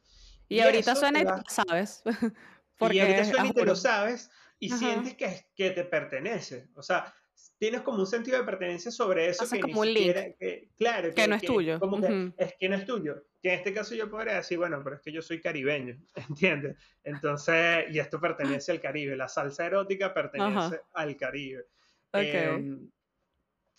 [0.48, 2.02] Y, ahorita suena y lo sabes.
[2.78, 6.82] Porque, y ahorita suena y te lo sabes, y sientes que, que te pertenece, o
[6.82, 7.14] sea,
[7.58, 10.06] tienes como un sentido de pertenencia sobre eso Haces que como ni un link.
[10.06, 11.78] siquiera, que, claro, Que no es tuyo.
[11.78, 12.34] como que Ujú.
[12.38, 13.22] es que no es tuyo.
[13.46, 15.96] Que en este caso yo podría decir, bueno, pero es que yo soy caribeño,
[16.28, 16.76] ¿entiendes?
[17.04, 21.64] Entonces, y esto pertenece al Caribe, la salsa erótica pertenece al Caribe.
[22.12, 22.90] Em,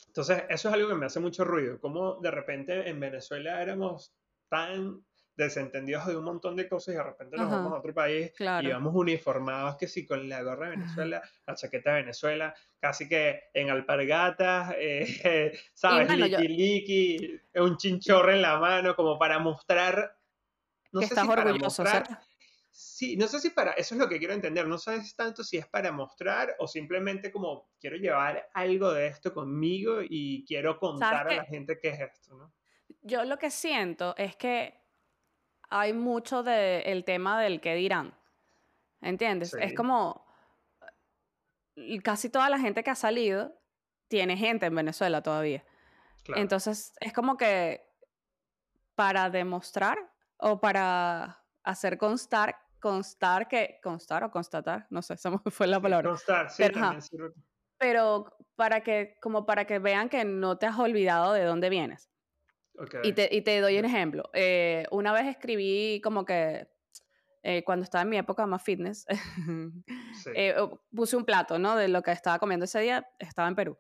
[0.08, 1.82] entonces, eso es algo que me hace mucho ruido.
[1.82, 4.16] Como de repente en Venezuela éramos
[4.48, 5.06] tan
[5.38, 7.58] desentendidos de un montón de cosas y de repente nos Ajá.
[7.58, 8.68] vamos a otro país Claro.
[8.68, 13.08] y vamos uniformados que sí, con la gorra de Venezuela, la chaqueta de Venezuela, casi
[13.08, 16.08] que en alpargatas, eh, ¿sabes?
[16.08, 20.18] bueno, Liki liki, un chinchorro en la mano, como para mostrar.
[20.92, 22.24] No que sé estás si para orgulloso, mostrar, ¿cierto?
[22.70, 25.58] Sí, no sé si para, eso es lo que quiero entender, no sé tanto si
[25.58, 31.28] es para mostrar o simplemente como quiero llevar algo de esto conmigo y quiero contar
[31.28, 32.54] a la gente qué es esto, ¿no?
[33.02, 34.87] Yo lo que siento es que
[35.70, 38.14] hay mucho del tema del qué dirán.
[39.02, 39.54] ¿Entiendes?
[39.54, 39.76] Es Sí.
[39.76, 40.26] como
[42.04, 43.54] casi toda la gente que ha salido
[44.08, 45.64] tiene gente en Venezuela todavía.
[46.24, 46.42] Claro.
[46.42, 47.86] Entonces es como que
[48.96, 49.98] para demostrar
[50.38, 55.78] o para hacer constar, constar que, constar o constatar, no sé, se me fue la
[55.78, 56.10] Sí, palabra.
[56.10, 57.34] constar, sí, Pero, también sirve.
[57.78, 62.10] Pero para que, como para que vean que no te has olvidado de dónde vienes.
[62.78, 64.30] Ok, Y te, y te doy un ejemplo.
[64.34, 66.68] Eh, una vez escribí como que
[67.44, 69.06] eh, cuando estaba en mi época más fitness,
[70.24, 70.56] sí, eh,
[70.94, 71.76] puse un plato, ¿no?
[71.76, 73.80] De lo que estaba comiendo ese día, estaba en Perú.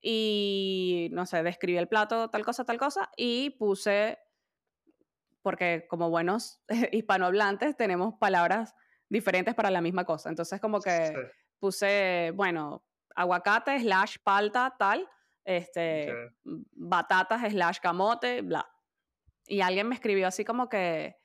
[0.00, 4.18] Y, no sé, describí el plato, tal cosa, tal cosa, y puse,
[5.42, 8.74] porque como buenos hispanohablantes tenemos palabras
[9.08, 10.28] diferentes para la misma cosa.
[10.28, 11.14] Entonces como que sí,
[11.58, 15.08] puse, bueno, aguacate slash palta, tal,
[15.46, 18.68] este, ok, m- batatas slash camote, bla.
[19.46, 21.16] Y alguien me escribió así como que,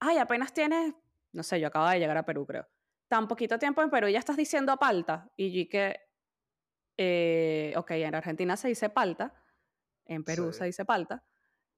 [0.00, 0.94] ay, apenas tienes,
[1.32, 2.66] no sé, yo acabo de llegar a Perú, creo.
[3.08, 5.30] Tan poquito tiempo en Perú ya estás diciendo palta.
[5.36, 5.96] Y yo que,
[6.96, 9.32] eh, ok, en Argentina se dice palta,
[10.06, 10.58] en Perú Sí.
[10.58, 11.24] se dice palta.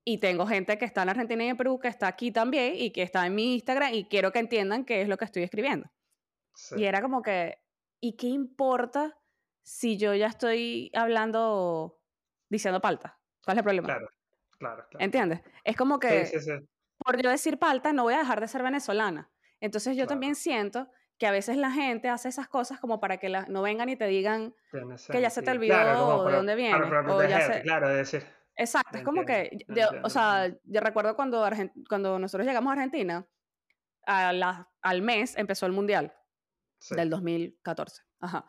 [0.06, 2.90] Y tengo gente que está en Argentina y en Perú que está aquí también y
[2.90, 5.90] que está en mi Instagram y quiero que entiendan qué es lo que estoy escribiendo.
[6.54, 7.58] sí, Y era como que,
[8.00, 9.18] ¿y qué importa
[9.64, 11.98] si yo ya estoy hablando,
[12.48, 13.18] diciendo palta?
[13.44, 13.86] ¿Cuál es el problema?
[13.88, 14.08] claro,
[14.58, 15.04] claro, claro.
[15.04, 15.40] ¿Entiendes?
[15.64, 16.52] Es como que sí, sí,
[16.98, 19.30] por yo decir palta no voy a dejar de ser venezolana.
[19.60, 20.08] Entonces yo Claro.
[20.10, 23.62] también siento que a veces la gente hace esas cosas como para que la- no
[23.62, 24.54] vengan y te digan,
[25.10, 25.74] que ya se te sentido.
[25.74, 28.98] Claro, olvidó de para- dónde para- vienes, Para, o ya se- claro, de decir, exacto,
[28.98, 32.74] es como que, yo- entiendo, o sea, yo recuerdo cuando, Argen- cuando nosotros llegamos a
[32.74, 33.26] Argentina,
[34.06, 36.12] a la- al mes empezó el Mundial.
[36.90, 38.02] del 2014.
[38.20, 38.44] Ajá.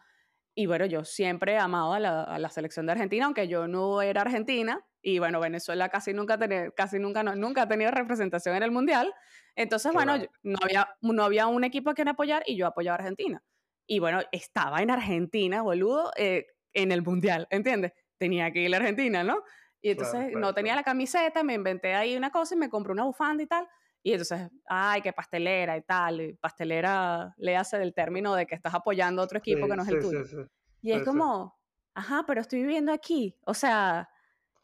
[0.55, 3.67] Y bueno, yo siempre he amado a la, a la selección de Argentina, aunque yo
[3.67, 4.85] no era argentina.
[5.01, 8.71] Y bueno, Venezuela casi nunca, tiene, casi nunca, no- nunca ha tenido representación en el
[8.71, 9.13] Mundial.
[9.55, 10.23] Entonces, bueno, Claro.
[10.23, 13.43] yo- no, había, no había un equipo a quien apoyar y yo apoyaba a Argentina.
[13.87, 17.93] Y bueno, estaba en Argentina, boludo, eh, en el Mundial, ¿entiendes?
[18.17, 19.43] Tenía que ir a Argentina, ¿no?
[19.81, 20.79] Y Claro, entonces claro, no tenía claro.
[20.79, 23.67] la camiseta, me inventé ahí una cosa y me compré una bufanda y tal.
[24.05, 26.21] Y entonces, ay, qué pastelera y tal.
[26.21, 29.75] y pastelera le hace del término de que estás apoyando a otro equipo Sí, que
[29.75, 30.23] no es sí, el tuyo.
[30.25, 30.37] sí.
[30.83, 31.59] Y es como,
[31.95, 33.35] ajá, pero estoy viviendo aquí.
[33.45, 34.09] O sea,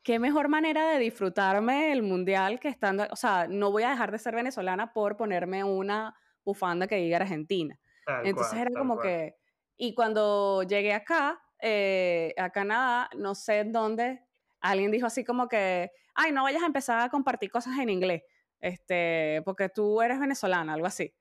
[0.04, 4.12] qué mejor manera de disfrutarme el mundial que estando, o sea, no voy a dejar
[4.12, 7.80] de ser venezolana por ponerme una bufanda que diga Argentina.
[8.06, 9.08] Tal Entonces cual, era como cual.
[9.08, 9.36] que,
[9.78, 14.24] y cuando llegué acá, eh, a Canadá, no sé en dónde,
[14.62, 18.24] alguien dijo así como que, ay, no vayas a empezar a compartir cosas en inglés,
[18.62, 21.14] este, porque tú eres venezolana, algo así.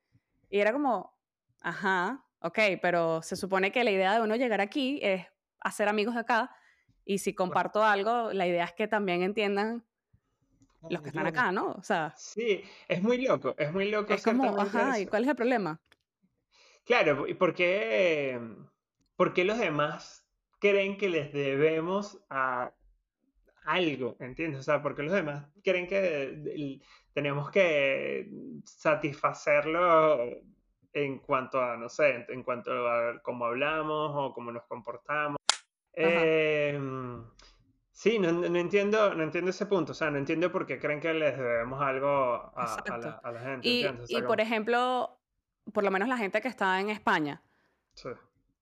[0.49, 1.17] Y era como,
[1.61, 5.25] ajá, ok, pero se supone que la idea de uno llegar aquí es
[5.59, 6.55] hacer amigos de acá,
[7.05, 9.83] y si comparto algo, la idea es que también entiendan
[10.89, 11.71] los que están acá, ¿no?
[11.71, 15.29] O sea, Sí, es muy loco, es muy loco es como, ajá, ¿y cuál es
[15.29, 15.81] el problema?
[16.85, 18.39] Claro, ¿y por qué,
[19.15, 20.25] por qué los demás
[20.59, 22.73] creen que les debemos a
[23.63, 24.15] algo?
[24.19, 24.59] ¿Entiendes?
[24.61, 26.79] O sea, ¿por qué los demás creen que
[27.13, 28.29] tenemos que
[28.65, 30.19] satisfacerlo
[30.93, 35.37] en cuanto a, no sé, en, cuanto a cómo hablamos o cómo nos comportamos?
[35.93, 37.23] Em,
[37.91, 40.99] sí, no, no entiendo, no entiendo ese punto, o sea, no entiendo por qué creen
[40.99, 42.07] que les debemos algo
[42.55, 43.85] a, a la, a la gente, Y.
[43.85, 45.17] O sea, y por como- ejemplo,
[45.73, 47.41] por lo menos la gente que está en España,
[47.93, 48.09] sí,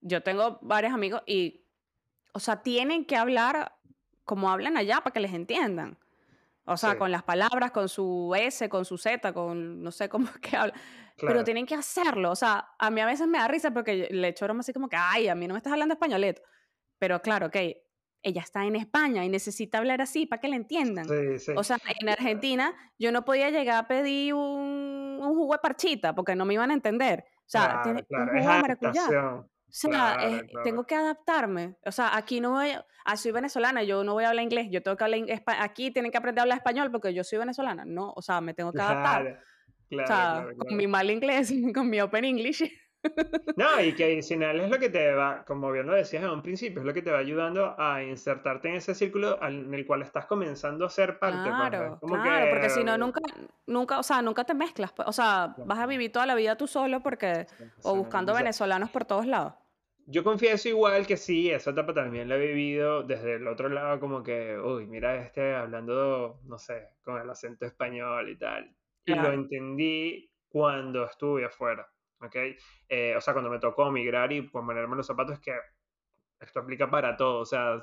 [0.01, 1.61] yo tengo varios amigos y,
[2.33, 3.73] o sea, tienen que hablar
[4.23, 5.97] como hablan allá para que les entiendan.
[6.71, 6.97] O sea, Sí.
[6.97, 10.55] con las palabras, con su S, con su Z, con no sé cómo es que
[10.57, 10.75] hablan.
[11.17, 12.31] claro, Pero tienen que hacerlo.
[12.31, 14.87] O sea, a mí a veces me da risa porque le echo broma así como
[14.89, 16.41] que, ay, a mí no me estás hablando españoleto.
[16.99, 17.55] Pero claro, ok,
[18.21, 21.07] ella está en España y necesita hablar así para que le entiendan.
[21.07, 21.51] sí, sí.
[21.55, 26.13] O sea, en Argentina yo no podía llegar a pedir un, un jugo de parchita
[26.15, 27.25] porque no me iban a entender.
[27.39, 29.07] O sea, Claro, tiene claro, un jugo de maracuyá.
[29.69, 30.17] O sea,
[30.63, 31.75] tengo que adaptarme.
[31.85, 32.71] O sea, aquí no voy,
[33.05, 35.21] ah, soy venezolana, yo no voy a hablar inglés, yo tengo que hablar
[35.59, 37.85] aquí tienen que aprender a hablar español porque yo soy venezolana.
[37.85, 39.43] No, o sea, me tengo que adaptar.
[39.89, 42.63] Claro, o sea, con mi mal inglés, con mi open English.
[43.55, 46.41] No, y que adicional es lo que te va, como bien lo decías en un
[46.41, 50.01] principio, es lo que te va ayudando a insertarte en ese círculo en el cual
[50.01, 51.49] estás comenzando a ser parte.
[51.49, 53.21] Pues, claro, claro, porque si no, nunca,
[53.67, 54.91] nunca, o sea, nunca te mezclas.
[54.91, 57.47] Pues, o sea, vas a vivir toda la vida tú solo porque,
[57.83, 59.53] o buscando venezolanos por todos lados.
[60.05, 63.99] Yo confieso igual que sí, esa etapa también la he vivido desde el otro lado,
[63.99, 68.75] como que, uy, mira este hablando, no sé, con el acento español y tal.
[69.05, 71.87] Y lo entendí cuando estuve afuera.
[72.21, 72.35] ¿Ok?
[72.87, 75.53] Eh, o sea, cuando me tocó migrar y ponerme los zapatos, que
[76.39, 77.79] esto aplica para todo, o sea,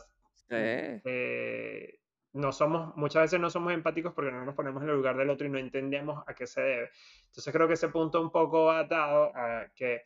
[0.51, 1.99] eh,
[2.33, 5.31] no somos, muchas veces no somos empáticos porque no nos ponemos en el lugar del
[5.31, 6.91] otro y no entendemos a qué se debe.
[7.27, 10.05] Entonces creo que ese punto un poco atado a que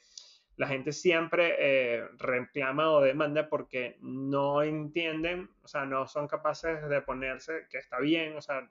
[0.56, 6.86] la gente siempre eh, reclama o demanda porque no entienden, o sea, no son capaces
[6.88, 8.68] de ponerse, que está bien, o sea,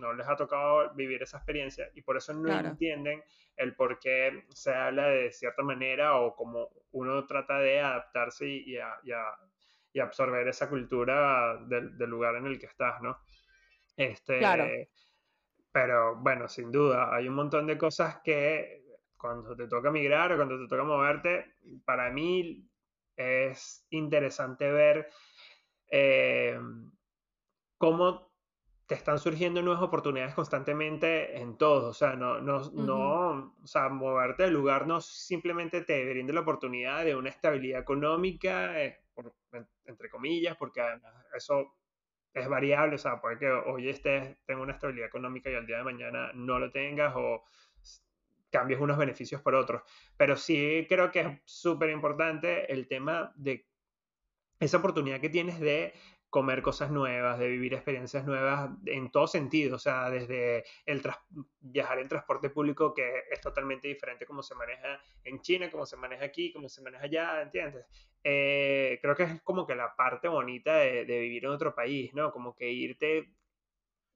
[0.00, 3.22] no les ha tocado vivir esa experiencia y por eso no entienden
[3.56, 8.76] el por qué se habla de cierta manera o cómo uno trata de adaptarse y,
[9.92, 13.18] y, absorber esa cultura del, lugar en el que estás, ¿no?
[13.96, 14.66] Este, claro.
[15.72, 18.82] Pero bueno, sin duda, hay un montón de cosas que
[19.16, 22.66] cuando te toca migrar o cuando te toca moverte, para mí
[23.16, 25.08] es interesante ver
[25.90, 26.58] eh,
[27.76, 28.29] cómo
[28.90, 31.90] te están surgiendo nuevas oportunidades constantemente en todo.
[31.90, 36.40] O sea, no, no, no, o sea, moverte del lugar no simplemente te brinda la
[36.40, 38.98] oportunidad de una estabilidad económica, eh,
[39.84, 40.82] entre comillas, porque
[41.32, 41.76] eso
[42.34, 42.96] es variable.
[42.96, 46.32] O sea, puede que hoy estés, tenga una estabilidad económica y al día de mañana
[46.34, 47.44] no lo tengas o
[48.50, 49.82] cambies unos beneficios por otros.
[50.16, 53.68] Pero sí creo que es súper importante el tema de
[54.58, 55.94] esa oportunidad que tienes de
[56.30, 61.02] comer cosas nuevas, de vivir experiencias nuevas en todo sentido, o sea, desde el
[61.60, 65.96] viajar en transporte público, que es totalmente diferente como se maneja en China, como se
[65.96, 67.84] maneja aquí, como se maneja allá, ¿entiendes?
[68.22, 72.30] Eh, creo que es como que la parte bonita de, vivir en otro país, ¿no?
[72.30, 73.34] Como que irte,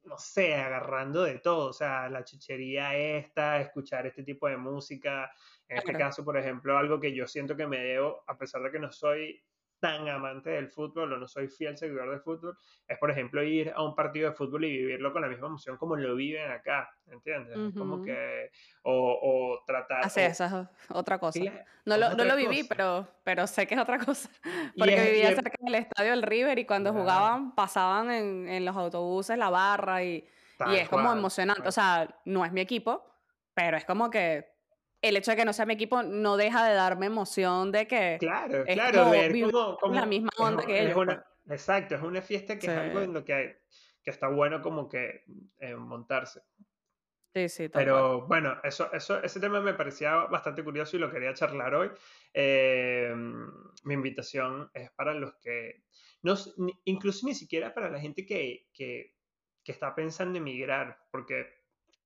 [0.04, 5.32] no sé, agarrando de todo, o sea, la chuchería esta, escuchar este tipo de música,
[5.66, 8.70] en este caso, por ejemplo, algo que yo siento que me debo, a pesar de
[8.70, 9.42] que no soy
[9.84, 12.56] tan amante del fútbol o no soy fiel seguidor del fútbol,
[12.88, 15.76] es por ejemplo ir a un partido de fútbol y vivirlo con la misma emoción
[15.76, 17.74] como lo viven acá, ¿entiendes?
[17.76, 18.50] Como que,
[18.82, 20.06] o, o tratar...
[20.06, 21.38] Así, esa es otra cosa.
[21.84, 24.30] no lo, no lo viví, pero, pero sé que es otra cosa.
[24.74, 29.36] Porque vivía cerca del estadio del River y cuando jugaban pasaban en, en, los autobuses
[29.36, 30.26] la barra y,
[30.72, 31.68] y es como emocionante.
[31.68, 33.04] O sea, no es mi equipo,
[33.52, 34.53] pero es como que
[35.08, 38.16] el hecho de que no sea mi equipo no deja de darme emoción de que
[38.18, 40.94] claro, claro, ver como, la misma onda que ellos.
[40.94, 41.18] Pues.
[41.50, 43.60] exacto, es una fiesta que es algo en lo que,
[44.02, 45.24] que está bueno como que
[45.60, 46.40] eh, montarse.
[47.34, 51.34] Sí, sí, Pero bueno, eso, eso, ese tema me parecía bastante curioso y lo quería
[51.34, 51.90] charlar hoy.
[52.32, 53.12] Eh,
[53.82, 55.82] mi invitación es para los que,
[56.22, 56.34] no,
[56.84, 59.16] incluso ni siquiera para la gente que, que,
[59.64, 61.63] que está pensando en emigrar, porque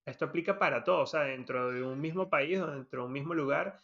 [0.08, 3.12] esto aplica para todo, o sea, dentro de un mismo país o dentro de un
[3.12, 3.80] mismo lugar,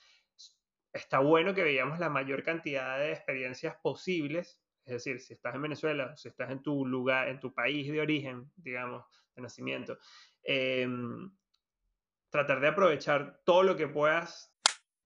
[0.92, 5.62] está bueno que veamos la mayor cantidad de experiencias posibles, es decir, si estás en
[5.62, 9.04] Venezuela, si estás en tu lugar, en tu país de origen, digamos,
[9.34, 9.98] de nacimiento,
[10.42, 11.30] em,
[12.30, 14.52] tratar de aprovechar todo lo que puedas.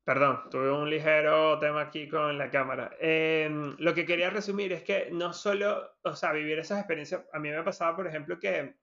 [0.05, 2.97] Perdón, tuve un ligero tema aquí con la cámara.
[2.99, 7.39] Em, lo que quería resumir es que no solo, o sea, vivir esas experiencias, a
[7.39, 8.75] mí me pasaba, por ejemplo, que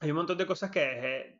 [0.00, 1.37] hay un montón de cosas que,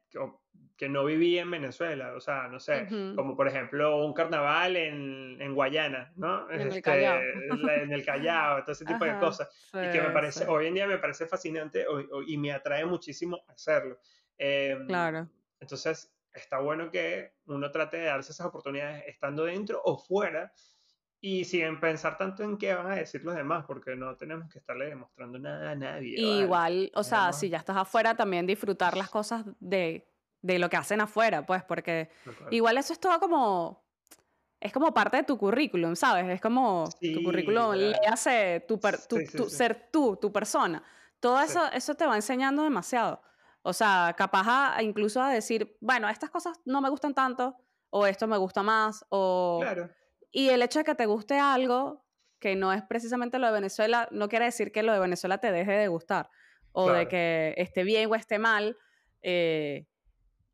[0.77, 2.87] que, no viví en Venezuela, o sea, no sé,
[3.17, 6.51] como por ejemplo un carnaval en, en Guayana, ¿no?
[6.51, 7.21] En el este, Callao.
[7.21, 9.49] en el Callao, todo ese tipo de cosas.
[9.75, 11.85] y que me parece, hoy en día me parece fascinante
[12.27, 13.99] y me atrae muchísimo hacerlo.
[14.37, 15.29] Em, claro.
[15.61, 20.53] Entonces, está bueno que uno trate de darse esas oportunidades estando dentro o fuera
[21.21, 24.59] y sin pensar tanto en qué van a decir los demás, porque no tenemos que
[24.59, 26.21] estarle demostrando nada a nadie.
[26.21, 30.09] igual, o sea, si ya estás afuera, también disfrutar las cosas de,
[30.43, 32.11] de lo que hacen afuera, pues, porque
[32.51, 33.85] igual eso es todo como,
[34.61, 36.29] es como parte de tu currículum, ¿sabes?
[36.29, 38.79] Es como tu currículum le hace tu,
[39.49, 40.83] ser tú, tu persona.
[41.19, 43.21] Todo eso, eso te va enseñando demasiado.
[43.63, 47.57] O sea, capaz incluso a decir, bueno, estas cosas no me gustan tanto,
[47.91, 49.59] o esto me gusta más, o...
[49.63, 49.91] Claro
[50.31, 52.05] y el hecho de que te guste algo
[52.39, 55.51] que no es precisamente lo de Venezuela, no quiere decir que lo de Venezuela te
[55.51, 56.31] deje de gustar
[56.73, 58.77] o de que esté bien o esté mal.
[59.23, 59.87] Eh,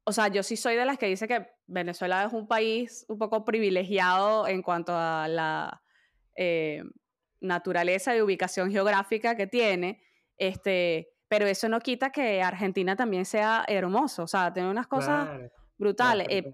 [0.04, 3.18] o sea, yo sí soy de las que dice que Venezuela es un país un
[3.18, 5.82] poco privilegiado en cuanto a la
[6.36, 6.82] eh,
[7.40, 10.02] naturaleza y ubicación geográfica que tiene,
[10.36, 15.28] este, pero eso no quita que Argentina también sea hermoso, o sea, tiene unas cosas
[15.76, 16.26] brutales.
[16.30, 16.52] Eh,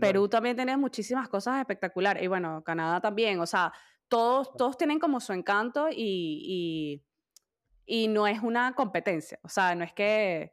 [0.00, 3.72] Perú también tiene muchísimas cosas espectaculares y bueno, Canadá también, o sea,
[4.08, 7.02] todos, todos tienen como su encanto y,
[7.86, 10.52] y, y no es una competencia, o sea, no es que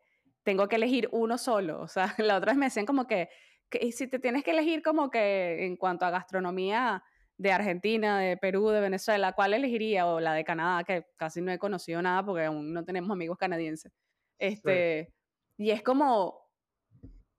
[0.49, 1.81] tengo que elegir uno solo.
[1.81, 3.29] O sea, la otra vez me decían como que,
[3.69, 7.03] que, si te tienes que elegir como que en cuanto a gastronomía
[7.37, 10.07] de Argentina, de Perú, de Venezuela, ¿cuál elegiría?
[10.07, 13.37] O la de Canadá, que casi no he conocido nada porque aún no tenemos amigos
[13.37, 13.93] canadienses.
[14.39, 15.13] Este,
[15.57, 16.38] Y es como,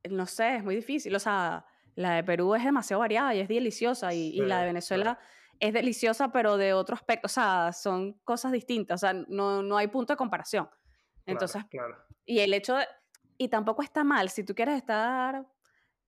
[0.08, 1.14] no sé, es muy difícil.
[1.14, 4.14] O sea, la de Perú es demasiado variada y es deliciosa.
[4.14, 5.18] Y, y la de Venezuela
[5.58, 7.26] es deliciosa, pero de otro aspecto.
[7.26, 9.02] O sea, son cosas distintas.
[9.02, 10.68] O sea, no, no hay punto de comparación.
[11.26, 11.96] Entonces, claro.
[12.24, 12.86] y el hecho de,
[13.40, 15.46] y tampoco está mal, si tú quieres estar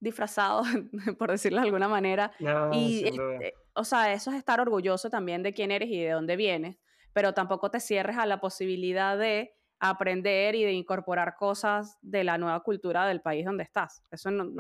[0.01, 0.65] disfrazado,
[1.19, 2.31] por decirlo de alguna manera,
[2.73, 6.37] y, este, o sea, eso es estar orgulloso también de quién eres y de dónde
[6.37, 6.77] vienes,
[7.15, 9.55] pero tampoco te cierres a la posibilidad de
[9.91, 14.03] aprender y de incorporar cosas de la nueva cultura del país donde estás.
[14.11, 14.51] Eso no,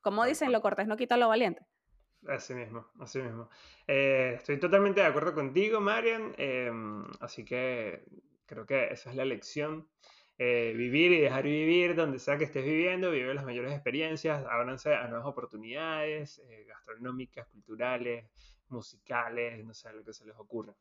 [0.00, 1.66] como dicen, lo cortés no quita lo valiente.
[2.26, 3.48] Así mismo, así mismo.
[3.86, 6.34] Eh, estoy totalmente de acuerdo contigo, Marian.
[6.36, 8.04] Em, así que
[8.48, 9.86] Creo que esa es la lección.
[10.38, 14.94] Eh, vivir y dejar vivir donde sea que estés viviendo, vive las mayores experiencias, ábranse
[14.94, 18.24] a nuevas oportunidades eh, gastronómicas, culturales,
[18.68, 20.74] musicales, no sé, lo que se les ocurra.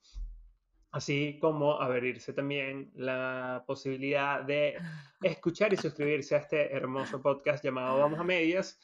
[0.91, 4.77] Así como abrirse también la posibilidad de
[5.21, 8.79] escuchar y suscribirse a este hermoso podcast llamado Vamos a Medias,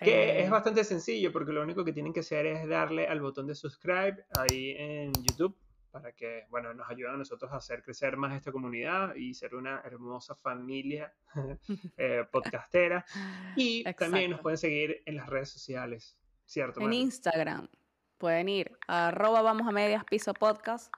[0.00, 3.46] que es bastante sencillo porque lo único que tienen que hacer es darle al botón
[3.46, 5.56] de subscribe ahí en YouTube
[5.92, 9.54] para que, bueno, nos ayuden a nosotros a hacer crecer más esta comunidad y ser
[9.54, 11.12] una hermosa familia
[11.96, 13.04] eh, podcastera.
[13.56, 16.16] Y también nos pueden seguir en las redes sociales,
[16.46, 16.80] ¿cierto?
[16.80, 17.68] En Instagram
[18.16, 20.92] pueden ir a arroba vamos a medias piso podcast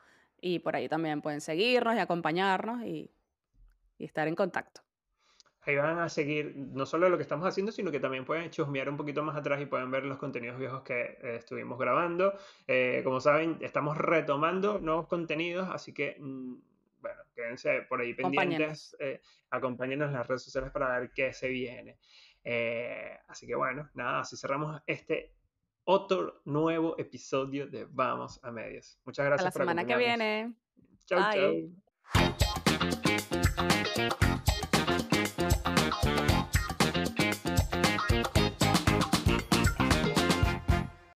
[0.44, 3.10] y por ahí también pueden seguirnos y acompañarnos y
[3.98, 4.82] estar en contacto
[5.66, 8.88] ahí van a seguir no solo lo que estamos haciendo, sino que también pueden chusmear
[8.88, 12.34] un poquito más atrás y pueden ver los contenidos viejos que eh, estuvimos grabando.
[12.66, 16.54] Eh, como saben, estamos retomando nuevos contenidos, así que, mm,
[17.00, 19.20] bueno, quédense por ahí pendientes, eh,
[19.50, 21.98] acompáñenos en las redes sociales para ver qué se viene.
[23.28, 25.32] así que, bueno, nada, así cerramos este
[25.84, 28.98] otro nuevo episodio de Vamos a Medias.
[29.04, 29.42] Muchas gracias.
[29.42, 30.54] A la por semana que viene.
[31.06, 31.40] Chau, Bye.
[31.40, 31.84] chau.